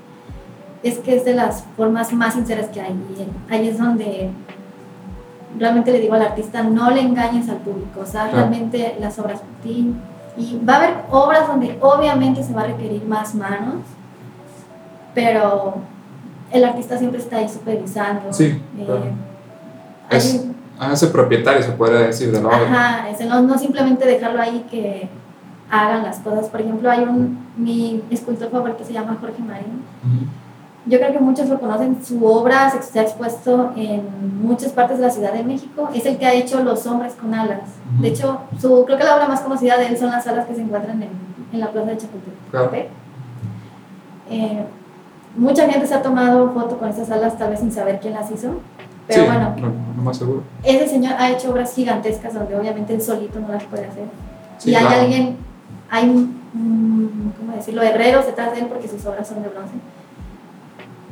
[0.84, 2.92] es que es de las formas más sinceras que hay.
[2.94, 4.32] Y ahí es donde
[5.58, 8.38] realmente le digo al artista, no le engañes al público, o sea, Claro.
[8.38, 9.94] realmente las obras por ti.
[10.38, 13.76] Y va a haber obras donde obviamente se va a requerir más manos,
[15.14, 15.76] pero
[16.52, 18.32] el artista siempre está ahí supervisando.
[18.32, 18.46] Sí,
[18.78, 19.04] eh, claro.
[20.10, 22.58] hay Es un- ah, propietario, se puede decir, de la obra.
[22.64, 25.10] Ajá, ese no, no simplemente dejarlo ahí que
[25.70, 26.48] hagan las cosas.
[26.48, 29.84] Por ejemplo, hay un, mi escultor favorito se llama Jorge Marín.
[30.90, 32.04] Yo creo que muchos lo conocen.
[32.04, 34.02] Su obra se ha expuesto en
[34.42, 35.88] muchas partes de la Ciudad de México.
[35.94, 37.62] Es el que ha hecho Los hombres con alas.
[37.94, 38.02] Ujú.
[38.02, 40.56] De hecho, su, creo que la obra más conocida de él son las alas que
[40.56, 41.10] se encuentran en,
[41.54, 42.50] en la plaza de Chapultepec.
[42.52, 42.72] Claro.
[44.32, 44.66] Eh,
[45.36, 48.32] mucha gente se ha tomado foto con esas alas, tal vez sin saber quién las
[48.32, 48.60] hizo.
[49.08, 50.44] Pero sí, bueno, lo, lo más seguro.
[50.64, 54.06] ese señor ha hecho obras gigantescas donde obviamente él solito no las puede hacer.
[54.60, 55.02] Sí, y hay claro.
[55.02, 55.38] alguien,
[55.90, 56.08] hay,
[57.38, 59.74] ¿cómo decirlo?, herreros detrás de él porque sus obras son de bronce.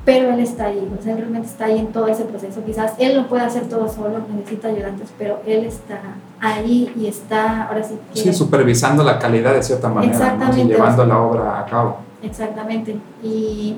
[0.07, 2.63] Pero él está ahí, o sea, él realmente está ahí en todo ese proceso.
[2.65, 5.99] Quizás él no puede hacer todo solo, necesita ayudantes, pero él está
[6.39, 8.21] ahí y está, ahora sí que...
[8.21, 10.63] Sí, supervisando la calidad de cierta manera, Exactamente.
[10.73, 11.97] llevando la obra a cabo.
[12.23, 12.97] Exactamente.
[13.21, 13.75] Y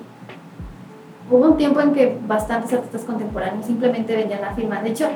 [1.31, 4.83] hubo un tiempo en que bastantes artistas contemporáneos simplemente vendían la firma.
[4.83, 5.07] De hecho,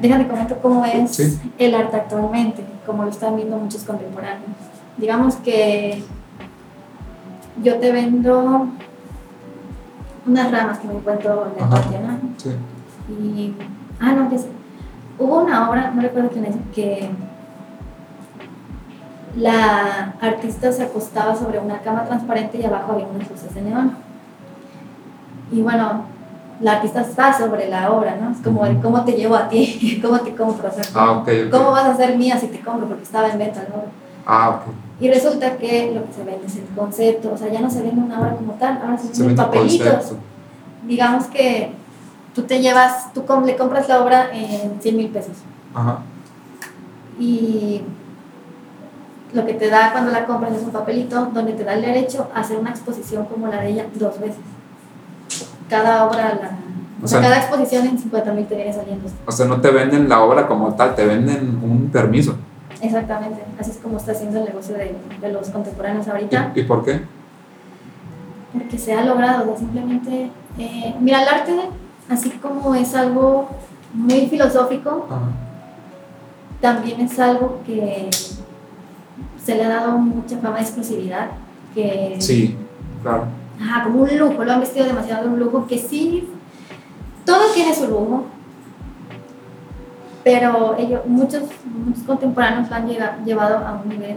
[0.00, 1.38] déjame comentar cómo es Sí.
[1.58, 4.48] el arte actualmente, como lo están viendo muchos contemporáneos.
[4.96, 6.02] Digamos que
[7.62, 8.68] yo te vendo
[10.30, 12.18] unas ramas que me encuentro en el patio, ¿no?
[12.36, 12.50] Sí.
[13.12, 13.54] Y,
[14.00, 14.48] ah, no, ya sé.
[15.18, 17.10] Hubo una obra, no recuerdo quién es, que
[19.36, 23.92] la artista se acostaba sobre una cama transparente y abajo había unas luces de neón.
[25.52, 26.04] Y bueno,
[26.60, 28.30] la artista está sobre la obra, ¿no?
[28.30, 31.28] Es como el cómo te llevo a ti, cómo te compro, o sea, Ah, ok.
[31.46, 31.50] ok.
[31.50, 33.88] cómo vas a ser mía si te compro porque estaba en venta la obra.
[34.26, 34.62] Ah, ok.
[35.00, 37.82] Y resulta que lo que se vende es el concepto, o sea, ya no se
[37.82, 40.12] vende una obra como tal, ahora se Se vende papelitos
[40.86, 41.72] digamos que
[42.34, 45.36] tú te llevas, tú com- le compras la obra en 100 mil pesos
[45.74, 45.98] Ajá.
[47.18, 47.82] y
[49.32, 52.28] lo que te da cuando la compras es un papelito donde te da el derecho
[52.34, 54.40] a hacer una exposición como la de ella dos veces.
[55.68, 56.50] Cada obra, la,
[57.02, 59.08] o, sea- cada exposición en 50 mil te viene saliendo.
[59.26, 62.36] O sea, no te venden la obra como tal, te venden un permiso.
[62.82, 66.62] Exactamente, así es como está haciendo el negocio de, de los contemporáneos ahorita, ¿Y, y
[66.64, 67.02] por qué?
[68.52, 71.54] porque se ha logrado, o sea, simplemente, eh, mira, el arte,
[72.08, 73.48] así como es algo
[73.92, 75.20] muy filosófico, Ajá.
[76.60, 78.08] también es algo que
[79.44, 81.28] se le ha dado mucha fama de exclusividad,
[81.74, 82.56] que Sí,
[83.02, 83.24] claro.
[83.60, 86.28] ajá, como un lujo, lo han vestido demasiado de un lujo, que sí,
[87.24, 88.24] todo tiene su lujo,
[90.24, 94.16] pero ellos, muchos, muchos contemporáneos lo han llega- llevado a un nivel,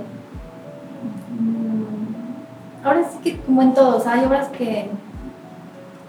[1.39, 4.89] mm, ahora sí que como en todos, hay obras que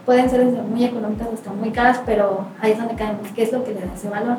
[0.04, 3.52] pueden ser desde muy económicas hasta muy caras, pero ahí es donde caemos, ¿qué es
[3.52, 4.38] lo que le da ese valor?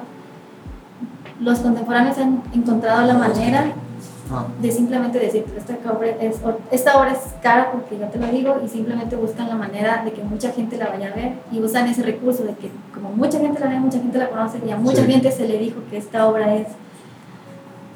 [1.39, 3.65] Los contemporáneos han encontrado la manera
[4.31, 6.37] Ah, de simplemente decir, esta obra, es,
[6.71, 10.11] esta obra es cara porque yo te lo digo y simplemente buscan la manera de
[10.13, 13.37] que mucha gente la vaya a ver y usan ese recurso de que como mucha
[13.39, 15.11] gente la ve, mucha gente la conoce y a mucha Sí.
[15.11, 16.67] gente se le dijo que esta obra es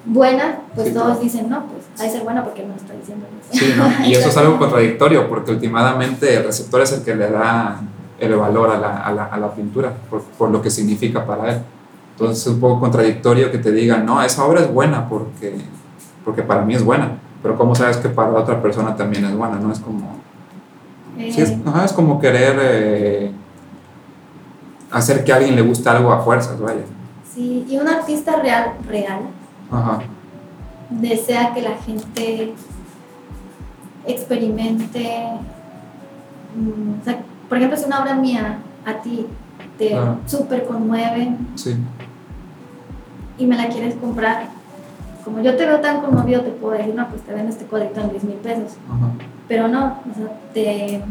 [0.05, 1.19] buena, pues Sí, todos claro.
[1.21, 3.59] dicen, no, pues ha de ser buena porque no está diciendo eso.
[3.65, 3.89] Sí, ¿no?
[4.07, 7.81] Y eso es algo contradictorio porque últimamente el receptor es el que le da
[8.19, 11.53] el valor a la, a la, a la pintura por, por lo que significa para
[11.53, 11.61] él.
[12.11, 15.55] Entonces es un poco contradictorio que te digan, no, esa obra es buena porque,
[16.29, 19.55] porque para mí es buena, pero ¿cómo sabes que para otra persona también es buena?
[19.55, 20.11] No es como,
[21.17, 23.31] Eh, sí, es, ajá, es como querer eh,
[24.91, 26.83] hacer que a alguien le guste algo a fuerzas, vaya.
[27.33, 29.21] sí, y un artista real, real,
[29.71, 30.01] Ajá,
[30.91, 32.53] desea que la gente
[34.05, 35.23] experimente,
[36.55, 39.25] mm, o sea, por ejemplo, si una obra mía a ti
[39.79, 40.17] te Claro.
[40.27, 41.75] súper conmueve sí,
[43.39, 44.43] y me la quieres comprar,
[45.31, 48.01] como yo te veo tan conmovido, te puedo decir, no, pues te vendo este cuadrito
[48.01, 49.11] en 10 mil pesos, ajá,
[49.47, 51.01] pero no, o sea, te,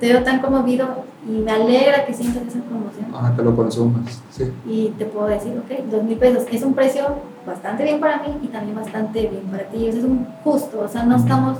[0.00, 0.86] te veo tan conmovido
[1.28, 3.06] y me alegra que sientas esa conmoción.
[3.14, 4.52] ajá, que lo consumas, sí.
[4.66, 7.04] y te puedo decir, ok, dos mil pesos es un precio
[7.46, 9.88] bastante bien para mí y también bastante bien para ti.
[9.88, 11.58] O sea, es un justo, o sea, no estamos,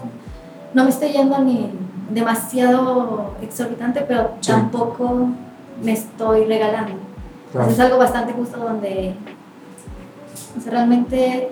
[0.75, 1.71] no me estoy yendo ni
[2.11, 4.51] demasiado exorbitante, pero Sí.
[4.53, 5.29] tampoco
[5.83, 6.93] me estoy regalando.
[7.53, 7.69] Claro.
[7.69, 9.15] Entonces, es algo bastante justo donde,
[10.57, 11.51] o sea, realmente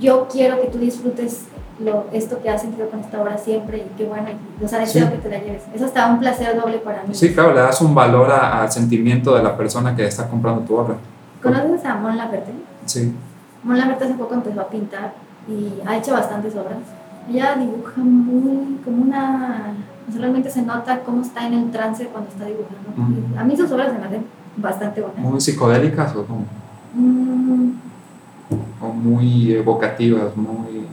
[0.00, 1.44] yo quiero que tú disfrutes
[1.78, 4.28] lo, esto que has sentido con esta obra siempre y qué bueno,
[4.62, 5.12] o sea, deseo Sí.
[5.12, 5.62] que te la lleves.
[5.74, 7.14] Es hasta un placer doble para mí.
[7.14, 10.62] Sí, claro, le das un valor a- al sentimiento de la persona que está comprando
[10.62, 10.94] tu obra.
[11.42, 12.52] ¿Conoces a Mon Laferte?
[12.86, 13.14] Sí,
[13.62, 15.12] Mon Laferte hace poco empezó a pintar
[15.48, 16.78] y ha hecho bastantes obras.
[17.30, 19.74] Ella dibuja muy como una...
[20.08, 22.90] o sea, realmente se nota cómo está en el trance cuando está dibujando.
[22.96, 23.38] Mm.
[23.38, 24.24] A mí sus obras se me hacen
[24.56, 25.18] bastante buenas.
[25.20, 26.44] muy psicodélicas o, como-
[26.94, 27.72] Mm,
[28.80, 30.86] o muy evocativas, muy,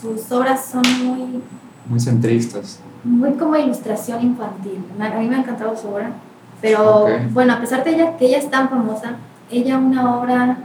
[0.00, 1.42] sus obras son muy,
[1.86, 2.80] muy centristas.
[3.04, 4.84] muy como ilustración infantil.
[5.00, 6.12] A mí me ha encantado su obra.
[6.60, 9.16] Pero bueno, a pesar de ella, que ella es tan famosa,
[9.50, 10.58] ella una obra,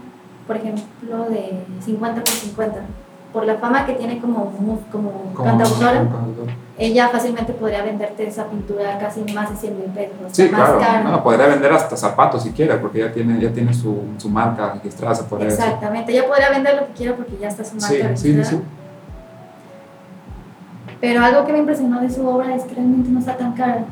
[0.46, 2.76] por ejemplo, de 50 por 50,
[3.34, 4.80] por la fama que tiene como, como,
[5.34, 6.54] Como- cantautora, como cantautora.
[6.80, 10.16] Ella fácilmente podría venderte esa pintura casi más de 100 mil pesos.
[10.32, 10.80] Sí, más claro.
[10.80, 11.04] cara.
[11.04, 14.74] No, podría vender hasta zapatos si quiere, porque ya tiene, ya tiene su, su marca
[14.74, 15.64] registrada, se podría decir.
[15.66, 18.32] Exactamente, ella podría vender lo que quiera porque ya está su marca Sí, sí, sí,
[18.34, 18.64] registrada.
[18.64, 18.68] sí.
[21.00, 23.86] Pero algo que me impresionó de su obra es que realmente no está tan cara.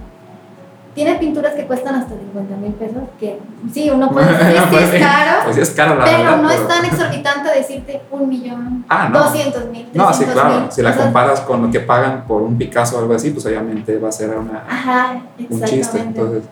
[0.95, 3.37] Tiene pinturas que cuestan hasta 50 mil pesos, que
[3.73, 6.17] sí, uno puede decir que Pues sí, es caro, Pues sí es caro, la pero
[6.19, 6.37] verdad.
[6.41, 9.19] no pero- es tan exorbitante decirte un millón, Ah, no.
[9.23, 10.71] 200 mil, No, sí, 300 claro.
[10.71, 13.97] Si la comparas con lo que pagan por un Picasso o algo así, pues obviamente
[13.99, 15.99] va a ser una, Ajá, un chiste.
[15.99, 16.43] Entonces,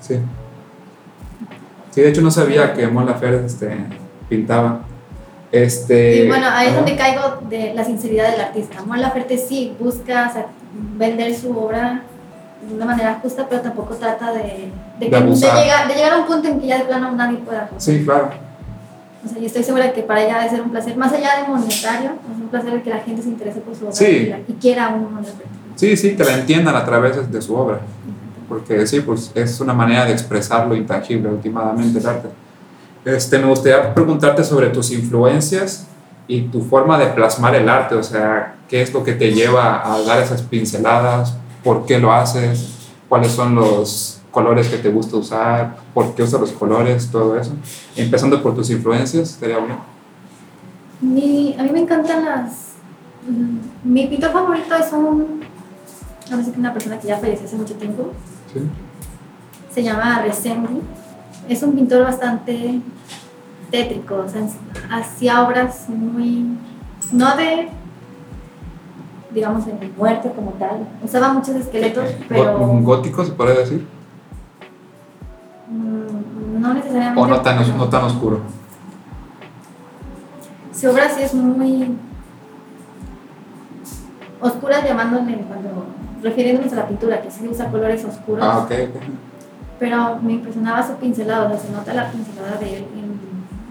[0.00, 0.20] sí.
[1.90, 3.76] Sí, de hecho no sabía que Mon Laferte este,
[4.28, 4.80] pintaba.
[5.50, 8.82] Este, Y bueno, ahí es donde caigo de la sinceridad del artista.
[8.86, 10.46] Mon Laferte sí busca o sea,
[10.96, 12.02] vender su obra
[12.68, 16.18] de una manera justa, pero tampoco trata de, de, De que- llegar, de llegar a
[16.18, 17.80] un punto en que ya de plano nadie pueda comprar.
[17.80, 18.30] Sí, claro.
[19.24, 21.48] O sea, yo estoy segura que para ella debe ser un placer, más allá de
[21.48, 24.32] monetario, es un placer de que la gente se interese por su obra Sí.
[24.48, 25.44] y, quiera un Mon Laferte.
[25.76, 27.80] Sí, sí, que la entiendan a través de, de su obra.
[28.48, 32.28] Porque sí, pues es una manera de expresar lo intangible, últimamente, el arte.
[33.04, 35.86] Este, me gustaría preguntarte sobre tus influencias
[36.26, 39.82] y tu forma de plasmar el arte, o sea, qué es lo que te lleva
[39.94, 45.16] a dar esas pinceladas, por qué lo haces, cuáles son los colores que te gusta
[45.16, 47.52] usar, por qué usas los colores, todo eso.
[47.96, 49.78] Empezando por tus influencias, sería bueno.
[51.00, 52.52] Mi, a mí me encantan las...
[53.28, 53.58] mm,
[53.92, 55.40] Mi pintor favorito es un...
[56.30, 58.12] No sé, una persona que ya falleció hace mucho tiempo,
[58.52, 58.60] ¿Sí?
[59.74, 60.80] se llama Resendi.
[61.48, 62.80] Es un pintor bastante
[63.72, 64.42] tétrico, o sea,
[64.90, 66.44] hacía obras muy,
[67.10, 67.68] no de,
[69.32, 70.86] digamos, de muerte como tal.
[71.04, 73.86] Usaba muchos esqueletos, pero Gó- ¿Gótico se podría decir?
[75.68, 77.20] mm, no necesariamente.
[77.20, 78.40] ¿O no tan, pero no tan oscuro?
[80.72, 81.96] Su obra sí es muy
[84.40, 85.84] oscura, llamándole cuando
[86.22, 88.44] refiriéndonos a la pintura, que sí usa colores oscuros.
[88.46, 89.02] Ah, ok, ok.
[89.78, 92.86] pero me impresionaba su pincelada, o sea, se nota la pincelada de él.
[92.94, 93.20] en-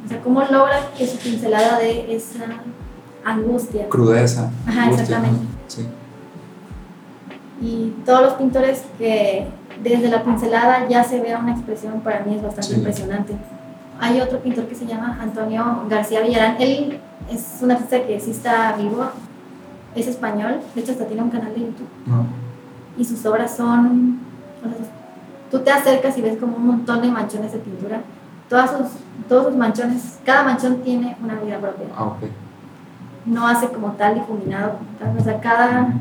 [0.05, 2.39] o sea, cómo logra que su pincelada de esa
[3.25, 3.87] angustia.
[3.89, 4.51] Crudeza.
[4.67, 5.43] Ajá, angustia, exactamente.
[5.45, 5.49] ¿no?
[5.67, 5.87] Sí.
[7.61, 9.47] Y todos los pintores que
[9.83, 12.75] desde la pincelada ya se vea una expresión, para mí es bastante Sí.
[12.75, 13.33] impresionante.
[13.99, 16.55] Hay otro pintor que se llama Antonio García Villarán.
[16.59, 16.99] Él
[17.29, 19.03] es un artista que sí está vivo,
[19.95, 21.87] es español, de hecho hasta tiene un canal de YouTube.
[22.05, 22.25] No.
[22.97, 24.19] y sus obras son
[24.61, 24.77] O sea,
[25.49, 28.01] tú te acercas y ves como un montón de manchones de pintura.
[28.49, 28.87] Todas sus,
[29.29, 31.85] todos sus manchones, cada manchón tiene una vida propia.
[31.95, 32.23] Ah, ok.
[33.25, 34.77] No hace como tal difuminado.
[34.77, 35.93] como tal, O sea, cada.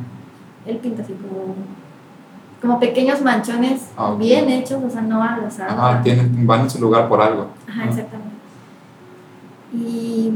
[0.66, 1.55] Él pinta así como.
[2.61, 5.71] Como pequeños manchones Ah, bien hechos, o sea, no al azar.
[5.71, 7.47] Ajá, tienen, van en su lugar por algo.
[7.69, 8.29] Ajá, exactamente.
[9.73, 10.33] Y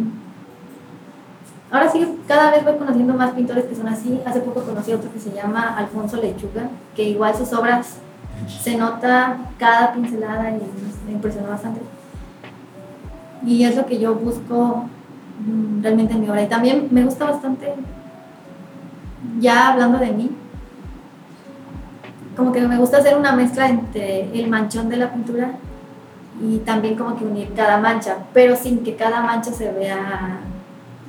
[1.70, 4.20] ahora sí, cada vez voy conociendo más pintores que son así.
[4.24, 7.97] Hace poco conocí a otro que se llama Alfonso Lechuga, que igual sus obras
[8.47, 10.61] se nota cada pincelada y
[11.07, 11.80] me impresionó bastante.
[13.45, 14.85] Y es lo que yo busco
[15.82, 16.43] realmente en mi obra.
[16.43, 17.72] Y también me gusta bastante,
[19.40, 20.30] ya hablando de mí,
[22.36, 25.51] como que me gusta hacer una mezcla entre el manchón de la pintura
[26.43, 30.40] y también como que unir cada mancha, pero sin que cada mancha se vea...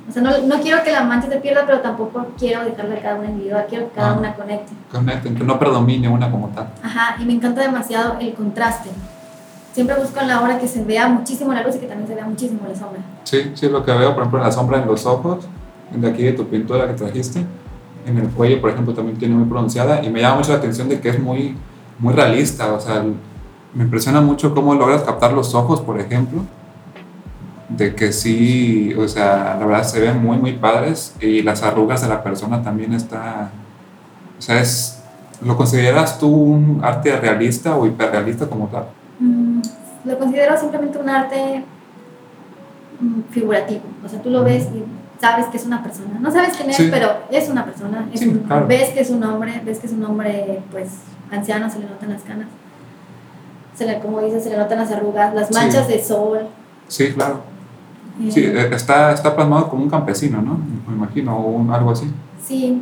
[0.06, 3.14] O sea, no, no quiero que la mancha se pierda, pero tampoco quiero dejarla cada
[3.14, 4.18] una individual, quiero que cada Ah.
[4.18, 4.72] una conecte.
[4.92, 6.68] Conecten, que no predomine una como tal.
[6.82, 8.90] Ajá, y me encanta demasiado el contraste.
[9.74, 12.14] Siempre busco en la obra que se vea muchísimo la luz y que también se
[12.14, 13.00] vea muchísimo la sombra.
[13.24, 15.48] Sí, sí, lo que veo, por ejemplo, en la sombra en los ojos,
[15.92, 17.44] de aquí de tu pintura que trajiste,
[18.06, 20.88] en el cuello, por ejemplo, también tiene muy pronunciada y me llama mucho la atención
[20.88, 21.56] de que es muy,
[21.98, 23.04] muy realista, o sea,
[23.74, 26.42] me impresiona mucho cómo logras captar los ojos, por ejemplo,
[27.68, 32.00] de que sí, o sea, la verdad se ven muy, muy padres y las arrugas
[32.02, 33.50] de la persona también está,
[34.38, 35.02] o sea, es,
[35.44, 38.84] ¿lo consideras tú un arte realista o hiperrealista como tal?
[40.04, 41.64] Lo considero simplemente un arte
[43.00, 43.82] mm, figurativo.
[44.04, 44.84] O sea, tú lo ves y
[45.20, 46.18] sabes que es una persona.
[46.20, 46.88] No sabes quién es, Sí.
[46.90, 48.08] pero es una persona.
[48.12, 48.66] es Sí, un- claro.
[48.66, 50.88] Ves que es un hombre, ves que es un hombre, pues,
[51.30, 52.48] anciano, se le notan las canas.
[53.74, 55.54] Se le, como dices, se le notan las arrugas, las Sí.
[55.54, 56.40] manchas de sol.
[56.88, 57.40] Sí, claro.
[58.22, 60.60] eh, Sí, eh, está, está plasmado como un campesino, ¿no?
[60.86, 62.08] Me imagino, o un- algo así.
[62.40, 62.80] Sí,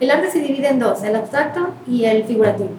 [0.00, 2.70] el arte se divide en dos, el abstracto y el figurativo.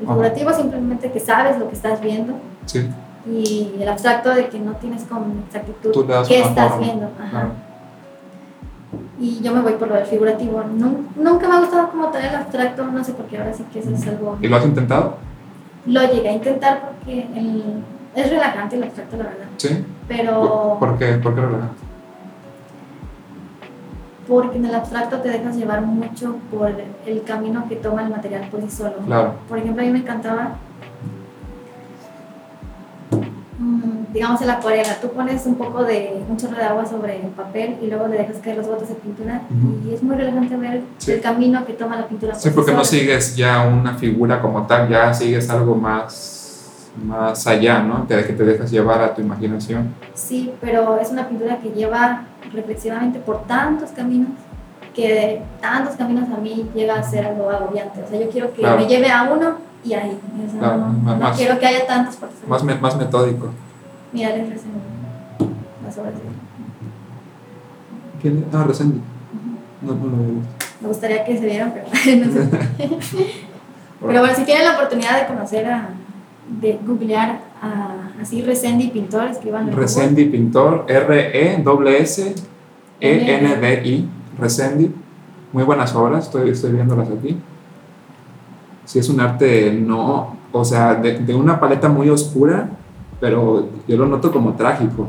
[0.00, 0.14] El Ajá.
[0.14, 2.32] figurativo simplemente que sabes lo que estás viendo
[2.66, 2.88] Sí,
[3.26, 5.92] y el abstracto de que no tienes con exactitud
[6.26, 7.08] qué estás forma, viendo.
[7.22, 7.48] Ajá.
[9.18, 10.62] Y yo me voy por lo del figurativo.
[10.64, 13.64] Nun- nunca me ha gustado como tal el abstracto, no sé por qué ahora sí
[13.72, 14.38] que eso es algo...
[14.40, 15.16] ¿Y lo has intentado?
[15.86, 17.82] Lo llegué a intentar porque el-
[18.14, 19.46] es relajante el abstracto, la verdad.
[19.58, 19.84] Sí.
[20.08, 21.12] Pero ¿Por qué?
[21.14, 21.80] ¿Por qué relajante?
[24.26, 26.70] porque en el abstracto te dejas llevar mucho por
[27.04, 28.94] el camino que toma el material por sí solo.
[29.04, 29.34] Claro.
[29.48, 30.52] Por ejemplo, a mí me encantaba,
[34.12, 37.28] digamos, en la acuarela, tú pones un poco de, un chorro de agua sobre el
[37.28, 39.42] papel y luego le dejas caer los botes de pintura
[39.86, 41.12] y es muy relajante ver Sí.
[41.12, 42.34] el camino que toma la pintura.
[42.34, 47.46] Sí, por porque no sigues ya una figura como tal, ya sigues algo más, más
[47.46, 48.06] allá, ¿no?
[48.08, 49.94] De que te dejas llevar a tu imaginación.
[50.14, 54.30] Sí, pero es una pintura que lleva reflexivamente por tantos caminos
[54.94, 58.02] que tantos caminos a mí llega a ser algo agobiante.
[58.02, 58.78] O sea, yo quiero que Claro.
[58.80, 60.18] me lleve a uno y ahí.
[60.46, 62.96] O sea, Claro, no, más- no más- quiero que haya tantos por Más, me- más
[62.96, 63.48] metódico.
[64.12, 64.80] Mira, les resumo
[65.84, 66.20] las obras de
[68.22, 68.44] ¿Quién?
[68.52, 69.00] Ah, Resendi.
[69.82, 70.50] No, no lo había visto.
[70.80, 71.86] Me gustaría que se vieran, pero
[72.26, 72.48] no sé.
[74.02, 75.90] Pero bueno, si tienen la oportunidad de conocer a,
[76.60, 80.94] de googlear a, así Resendi Pintor, escriban en Resendi Pintor, E
[83.00, 84.08] R-E-S-S-E-N-D-I,
[84.38, 84.90] Resendi.
[85.52, 87.36] Muy buenas obras, estoy, estoy viéndolas aquí.
[88.90, 92.68] Sí, es un arte no, o sea, de, de una paleta muy oscura,
[93.20, 95.06] pero yo lo noto como trágico.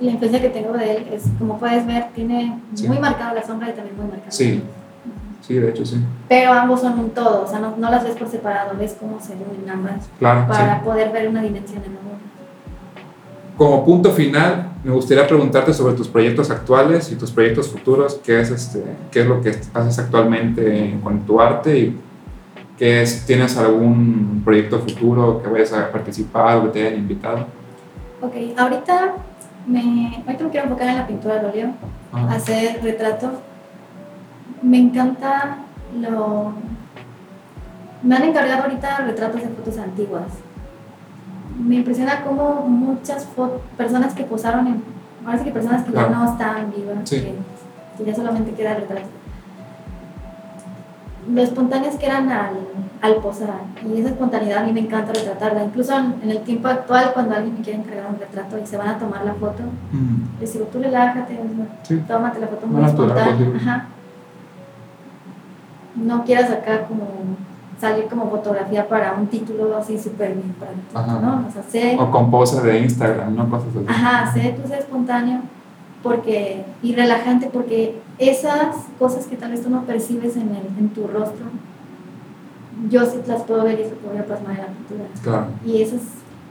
[0.00, 2.88] Y la influencia que tengo de él es, como puedes ver, tiene Sí.
[2.88, 4.32] muy marcada la sombra y también muy marcada.
[4.32, 4.64] Sí.
[5.42, 5.96] Sí, de hecho, sí.
[6.28, 9.20] Pero ambos son un todo, o sea, no, no las ves por separado, ves cómo
[9.20, 10.84] se unen ambas Claro, para sí.
[10.84, 12.18] poder ver una dimensión en obra.
[13.56, 18.18] Como punto final, me gustaría preguntarte sobre tus proyectos actuales y tus proyectos futuros.
[18.24, 21.78] ¿Qué es, este, qué es lo que haces actualmente con tu arte?
[21.78, 22.00] ¿Y
[22.84, 27.46] qué es, ¿Tienes algún proyecto futuro que vayas a participar o que te hayan invitado?
[28.20, 29.14] Ok, ahorita
[29.66, 31.68] me, ahorita me quiero enfocar en la pintura al óleo,
[32.12, 33.40] Ah, hacer retrato.
[34.62, 35.60] Me encanta
[35.98, 36.52] lo...
[38.02, 40.26] Me han encargado ahorita retratos de fotos antiguas.
[41.58, 43.26] Me impresiona cómo muchas
[43.78, 44.84] personas que posaron en...
[45.24, 46.14] Ahora sí que personas que ya Claro.
[46.24, 47.16] no están vivas, Sí.
[47.22, 47.34] que,
[47.96, 49.08] que ya solamente queda el retrato.
[51.32, 52.54] Lo espontáneos que eran al,
[53.00, 53.60] al posar.
[53.86, 55.64] Y esa espontaneidad a mí me encanta retratarla.
[55.64, 58.76] Incluso en, en el tiempo actual, cuando alguien me quiere encargar un retrato y se
[58.76, 59.62] van a tomar la foto,
[59.92, 61.38] mm, les digo, tú relájate,
[61.82, 62.02] Sí.
[62.06, 63.56] tómate la foto muy natural espontánea.
[63.56, 63.86] Ajá.
[65.96, 67.06] No quieras acá como
[67.80, 70.54] salir como fotografía para un título así súper bien,
[70.92, 71.06] para.
[71.20, 71.44] ¿no?
[71.48, 73.48] O sea, sé, O con pose de Instagram, ¿no?
[73.48, 73.84] Cosas así.
[73.88, 75.40] ajá, sé tú sé espontáneo
[76.04, 80.90] porque, y relajante porque esas cosas que tal vez tú no percibes en, el, en
[80.90, 81.46] tu rostro,
[82.90, 85.04] yo sí las puedo ver y eso a plasmar en la pintura.
[85.22, 85.46] Claro.
[85.64, 86.00] Y esas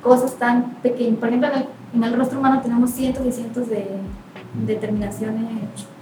[0.02, 3.70] cosas tan pequeñas, por ejemplo, en el, en el rostro humano tenemos cientos y cientos
[3.70, 3.88] de,
[4.66, 5.46] de terminaciones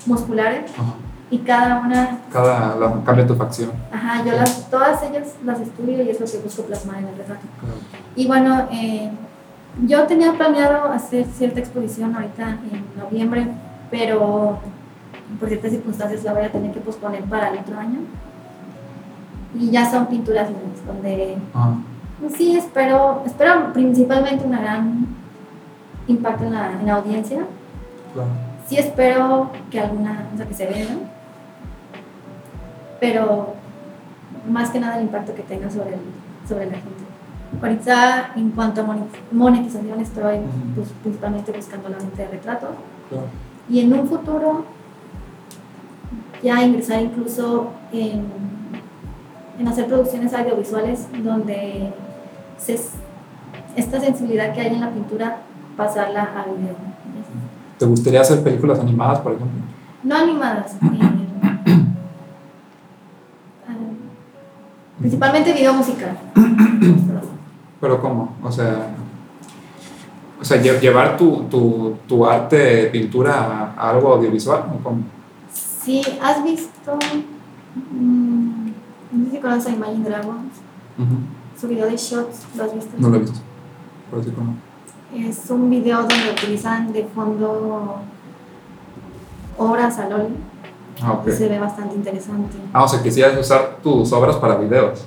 [0.06, 0.94] musculares Ajá.
[1.30, 3.72] y cada una, Cada, la- cambia tu facción.
[3.92, 7.16] ajá, yo las, todas ellas las estudio y es lo que busco plasmar en el
[7.18, 7.42] retrato.
[7.60, 7.76] Claro.
[8.16, 9.12] Y bueno, eh,
[9.86, 13.48] yo tenía planeado hacer cierta exposición ahorita en noviembre,
[13.90, 14.60] pero
[15.40, 18.00] por ciertas circunstancias la voy a tener que posponer para el otro año.
[19.58, 20.50] Y ya son pinturas
[20.86, 21.38] donde
[22.20, 25.08] pues sí espero, espero principalmente un gran
[26.08, 27.40] impacto en la, en la audiencia.
[28.14, 28.30] Claro.
[28.68, 30.88] Sí espero que alguna, o sea, que se vea,
[33.00, 33.56] pero
[34.50, 37.01] más que nada el impacto que tenga sobre, el- sobre la gente.
[37.62, 38.98] Ahorita, en cuanto a
[39.32, 40.38] monetización, estoy
[40.76, 42.68] pues, principalmente buscando la mente de retrato
[43.10, 43.26] Claro.
[43.70, 44.66] y en un futuro
[46.42, 48.24] ya ingresar incluso en,
[49.60, 51.94] en hacer producciones audiovisuales donde
[52.58, 52.80] se,
[53.76, 55.38] esta sensibilidad que hay en la pintura
[55.78, 56.76] pasarla a video.
[57.78, 59.60] ¿Te gustaría hacer películas animadas, por ejemplo?
[60.04, 60.74] No animadas.
[60.82, 60.88] eh,
[65.00, 66.18] principalmente video musical.
[67.82, 68.36] Pero ¿cómo?
[68.44, 68.96] O sea,
[70.40, 75.02] o sea lle- llevar tu, tu, tu arte de pintura a, algo audiovisual, ¿o cómo?
[75.52, 76.98] Si has visto,
[77.92, 78.68] mm,
[79.12, 80.54] no sé si conoces a Imagine Dragons,
[81.60, 82.92] su video de shots, ¿lo has visto?
[83.00, 83.40] No lo he visto.
[84.12, 84.56] Pero sí como.
[85.16, 87.96] Es un video donde utilizan de fondo
[89.58, 90.30] obras al óleo
[91.04, 91.28] Ah, ok.
[91.28, 92.58] y se ve bastante interesante.
[92.74, 95.06] Ah, o sea, quisieras usar tus obras para videos.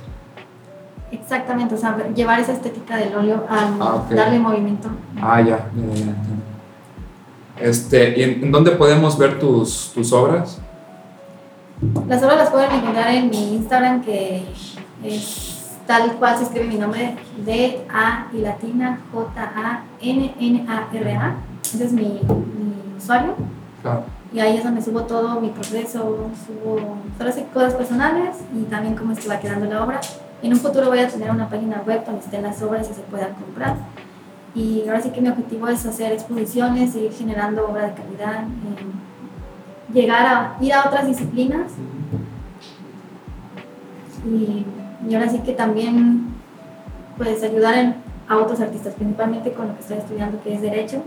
[1.14, 4.10] Exactamente, o sea, llevar esa estética del óleo al Ah, ok.
[4.10, 4.88] darle movimiento.
[5.20, 6.14] Ah, ya, ya, ya.
[7.60, 10.60] Este, ¿y en, en dónde podemos ver tus, tus obras?
[12.08, 14.44] Las obras las pueden encontrar en mi Instagram que
[15.04, 20.66] es tal cual se escribe mi nombre, D A y latina J A N N
[20.68, 21.34] A R A.
[21.62, 23.34] Ese es mi, mi usuario.
[23.82, 24.04] Claro.
[24.32, 26.96] Y ahí es donde subo todo mi proceso, subo
[27.32, 30.00] sí, cosas personales y también cómo va quedando la obra.
[30.42, 33.00] En un futuro voy a tener una página web donde estén las obras y se
[33.02, 33.76] puedan comprar.
[34.54, 39.92] Y ahora sí que mi objetivo es hacer exposiciones, ir generando obra de calidad, eh,
[39.92, 41.72] llegar a ir a otras disciplinas
[44.26, 44.64] y,
[45.08, 46.26] y ahora sí que también
[47.16, 47.94] pues ayudar en-
[48.28, 51.02] a otros artistas, principalmente con lo que estoy estudiando que es derecho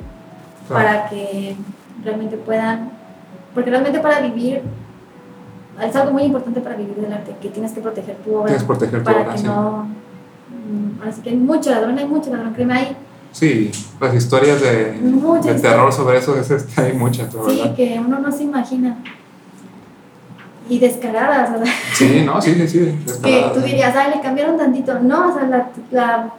[0.67, 0.83] Claro.
[0.85, 1.55] para que
[2.03, 2.91] realmente puedan,
[3.53, 4.61] porque realmente para vivir,
[5.81, 8.63] es algo muy importante para vivir del arte, que tienes que proteger tu obra, Tienes
[8.63, 9.45] que proteger tu para obra, que sí.
[9.45, 12.97] no, mm, ahora sí que hay mucho ladrón, hay mucho ladrón, créeme, hay,
[13.31, 13.71] Sí,
[14.01, 14.93] las historias de,
[15.43, 17.75] de terror sobre eso, es, este, hay muchas, sí, verdad.
[17.75, 18.97] que uno no se imagina,
[20.69, 21.67] y descaradas, ¿verdad?
[21.93, 22.99] Sí, no, sí, sí, sí.
[23.23, 26.29] que tú dirías, ay, le cambiaron tantito, no, o sea, la, la-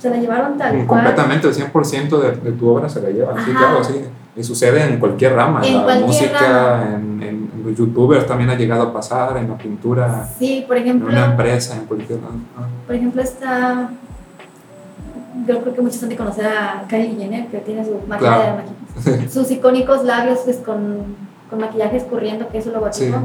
[0.00, 0.86] se la llevaron tal cual.
[0.86, 3.34] Completamente, el 100% de, de tu obra se la lleva.
[3.44, 3.94] Sí, claro, sí.
[4.36, 6.94] Y sucede en cualquier rama, en la cualquier música, rama.
[6.96, 10.82] en- en los youtubers también ha llegado a pasar, en la pintura, Sí, por en
[10.84, 12.34] ejemplo, una empresa, en cualquier lado.
[12.56, 13.90] Ah, Por ejemplo, está.
[15.46, 18.42] Yo creo que muchos han de conocer a Kylie Jenner, que tiene su máquina Claro.
[18.56, 18.62] de
[19.02, 19.28] maquillaje.
[19.30, 21.16] Sus icónicos labios pues, con,
[21.50, 23.18] con maquillaje escurriendo, que es su logotipo.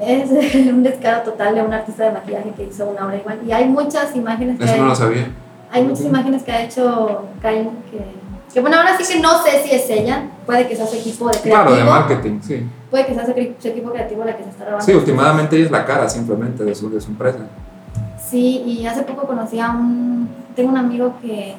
[0.00, 3.38] Es un descaro total de un artista de maquillaje que hizo una obra igual.
[3.46, 5.26] Y hay muchas imágenes que, Eso no hay, lo sabía.
[5.72, 8.04] hay muchas imágenes que ha hecho Kylie que,
[8.54, 10.28] que, bueno, ahora sí que no sé si es ella.
[10.46, 11.54] Puede que sea su equipo de creativo.
[11.54, 12.66] Claro, de marketing, sí.
[12.90, 14.84] Puede que sea su, equipo creativo la que se está robando.
[14.86, 17.40] Sí, últimamente ella es la cara simplemente de su, de su empresa.
[18.24, 20.28] Sí, y hace poco conocí a un.
[20.54, 21.56] Tengo un amigo que,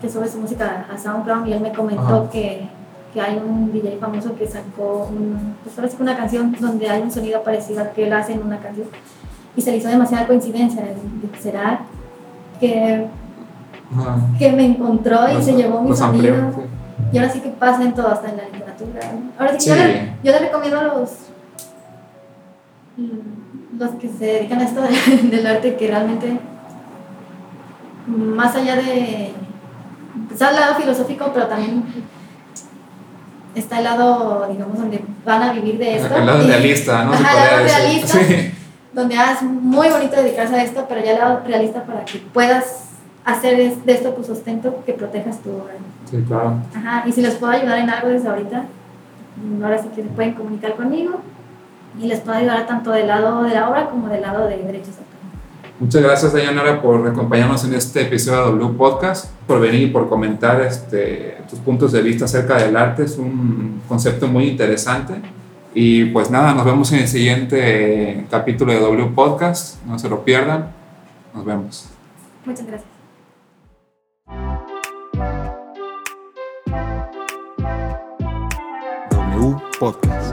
[0.00, 2.30] que sube su música a SoundCloud y él me comentó Ajá.
[2.30, 2.66] que,
[3.12, 6.88] que hay un DJ famoso que sacó un, pues ahora sí que una canción donde
[6.88, 8.88] hay un sonido parecido al que él hace en una canción.
[9.56, 10.82] Y se le hizo demasiada coincidencia.
[10.82, 11.80] de- ¿Será
[12.58, 13.06] que,
[13.96, 14.16] Ajá.
[14.38, 16.34] que me encontró y Los- se llevó mi los sonido?
[16.34, 16.68] amplió, sí.
[17.12, 19.00] Y ahora sí que pasa en todo, hasta en la literatura.
[19.38, 19.68] Ahora sí que Sí.
[19.70, 21.10] yo, le, yo le recomiendo a los,
[23.78, 26.38] los que se dedican a esto de- del arte que realmente,
[28.06, 29.32] más allá de.
[30.30, 31.84] Está el lado filosófico, pero también
[33.54, 36.14] está el lado, digamos, donde van a vivir de esto.
[36.14, 37.12] El lado realista, ¿no?
[37.12, 38.18] Ajá, el lado realista.
[38.18, 38.54] Sí.
[38.92, 42.18] donde ah, es muy bonito dedicarse a esto, pero ya el lado realista para que
[42.18, 42.89] puedas
[43.24, 45.74] hacer es- de esto tu sustento, que protejas tu obra.
[46.10, 46.54] Sí, claro.
[46.74, 48.64] Ajá, y si les puedo ayudar en algo desde ahorita,
[49.36, 51.20] mm, ahora sí que se pueden comunicar conmigo
[52.00, 54.96] y les puedo ayudar tanto del lado de la obra como del lado de derechos
[54.96, 55.06] de autor.
[55.78, 60.08] Muchas gracias, Dayanara, por acompañarnos en este episodio de W Podcast, por venir y por
[60.10, 63.04] comentar este, tus puntos de vista acerca del arte.
[63.04, 65.14] Es un concepto muy interesante
[65.72, 69.80] Y pues nada, nos vemos en el siguiente capítulo de W Podcast.
[69.86, 70.66] No se lo pierdan.
[71.32, 71.86] Nos vemos.
[72.44, 72.89] Muchas gracias.
[79.40, 80.29] W Podcast.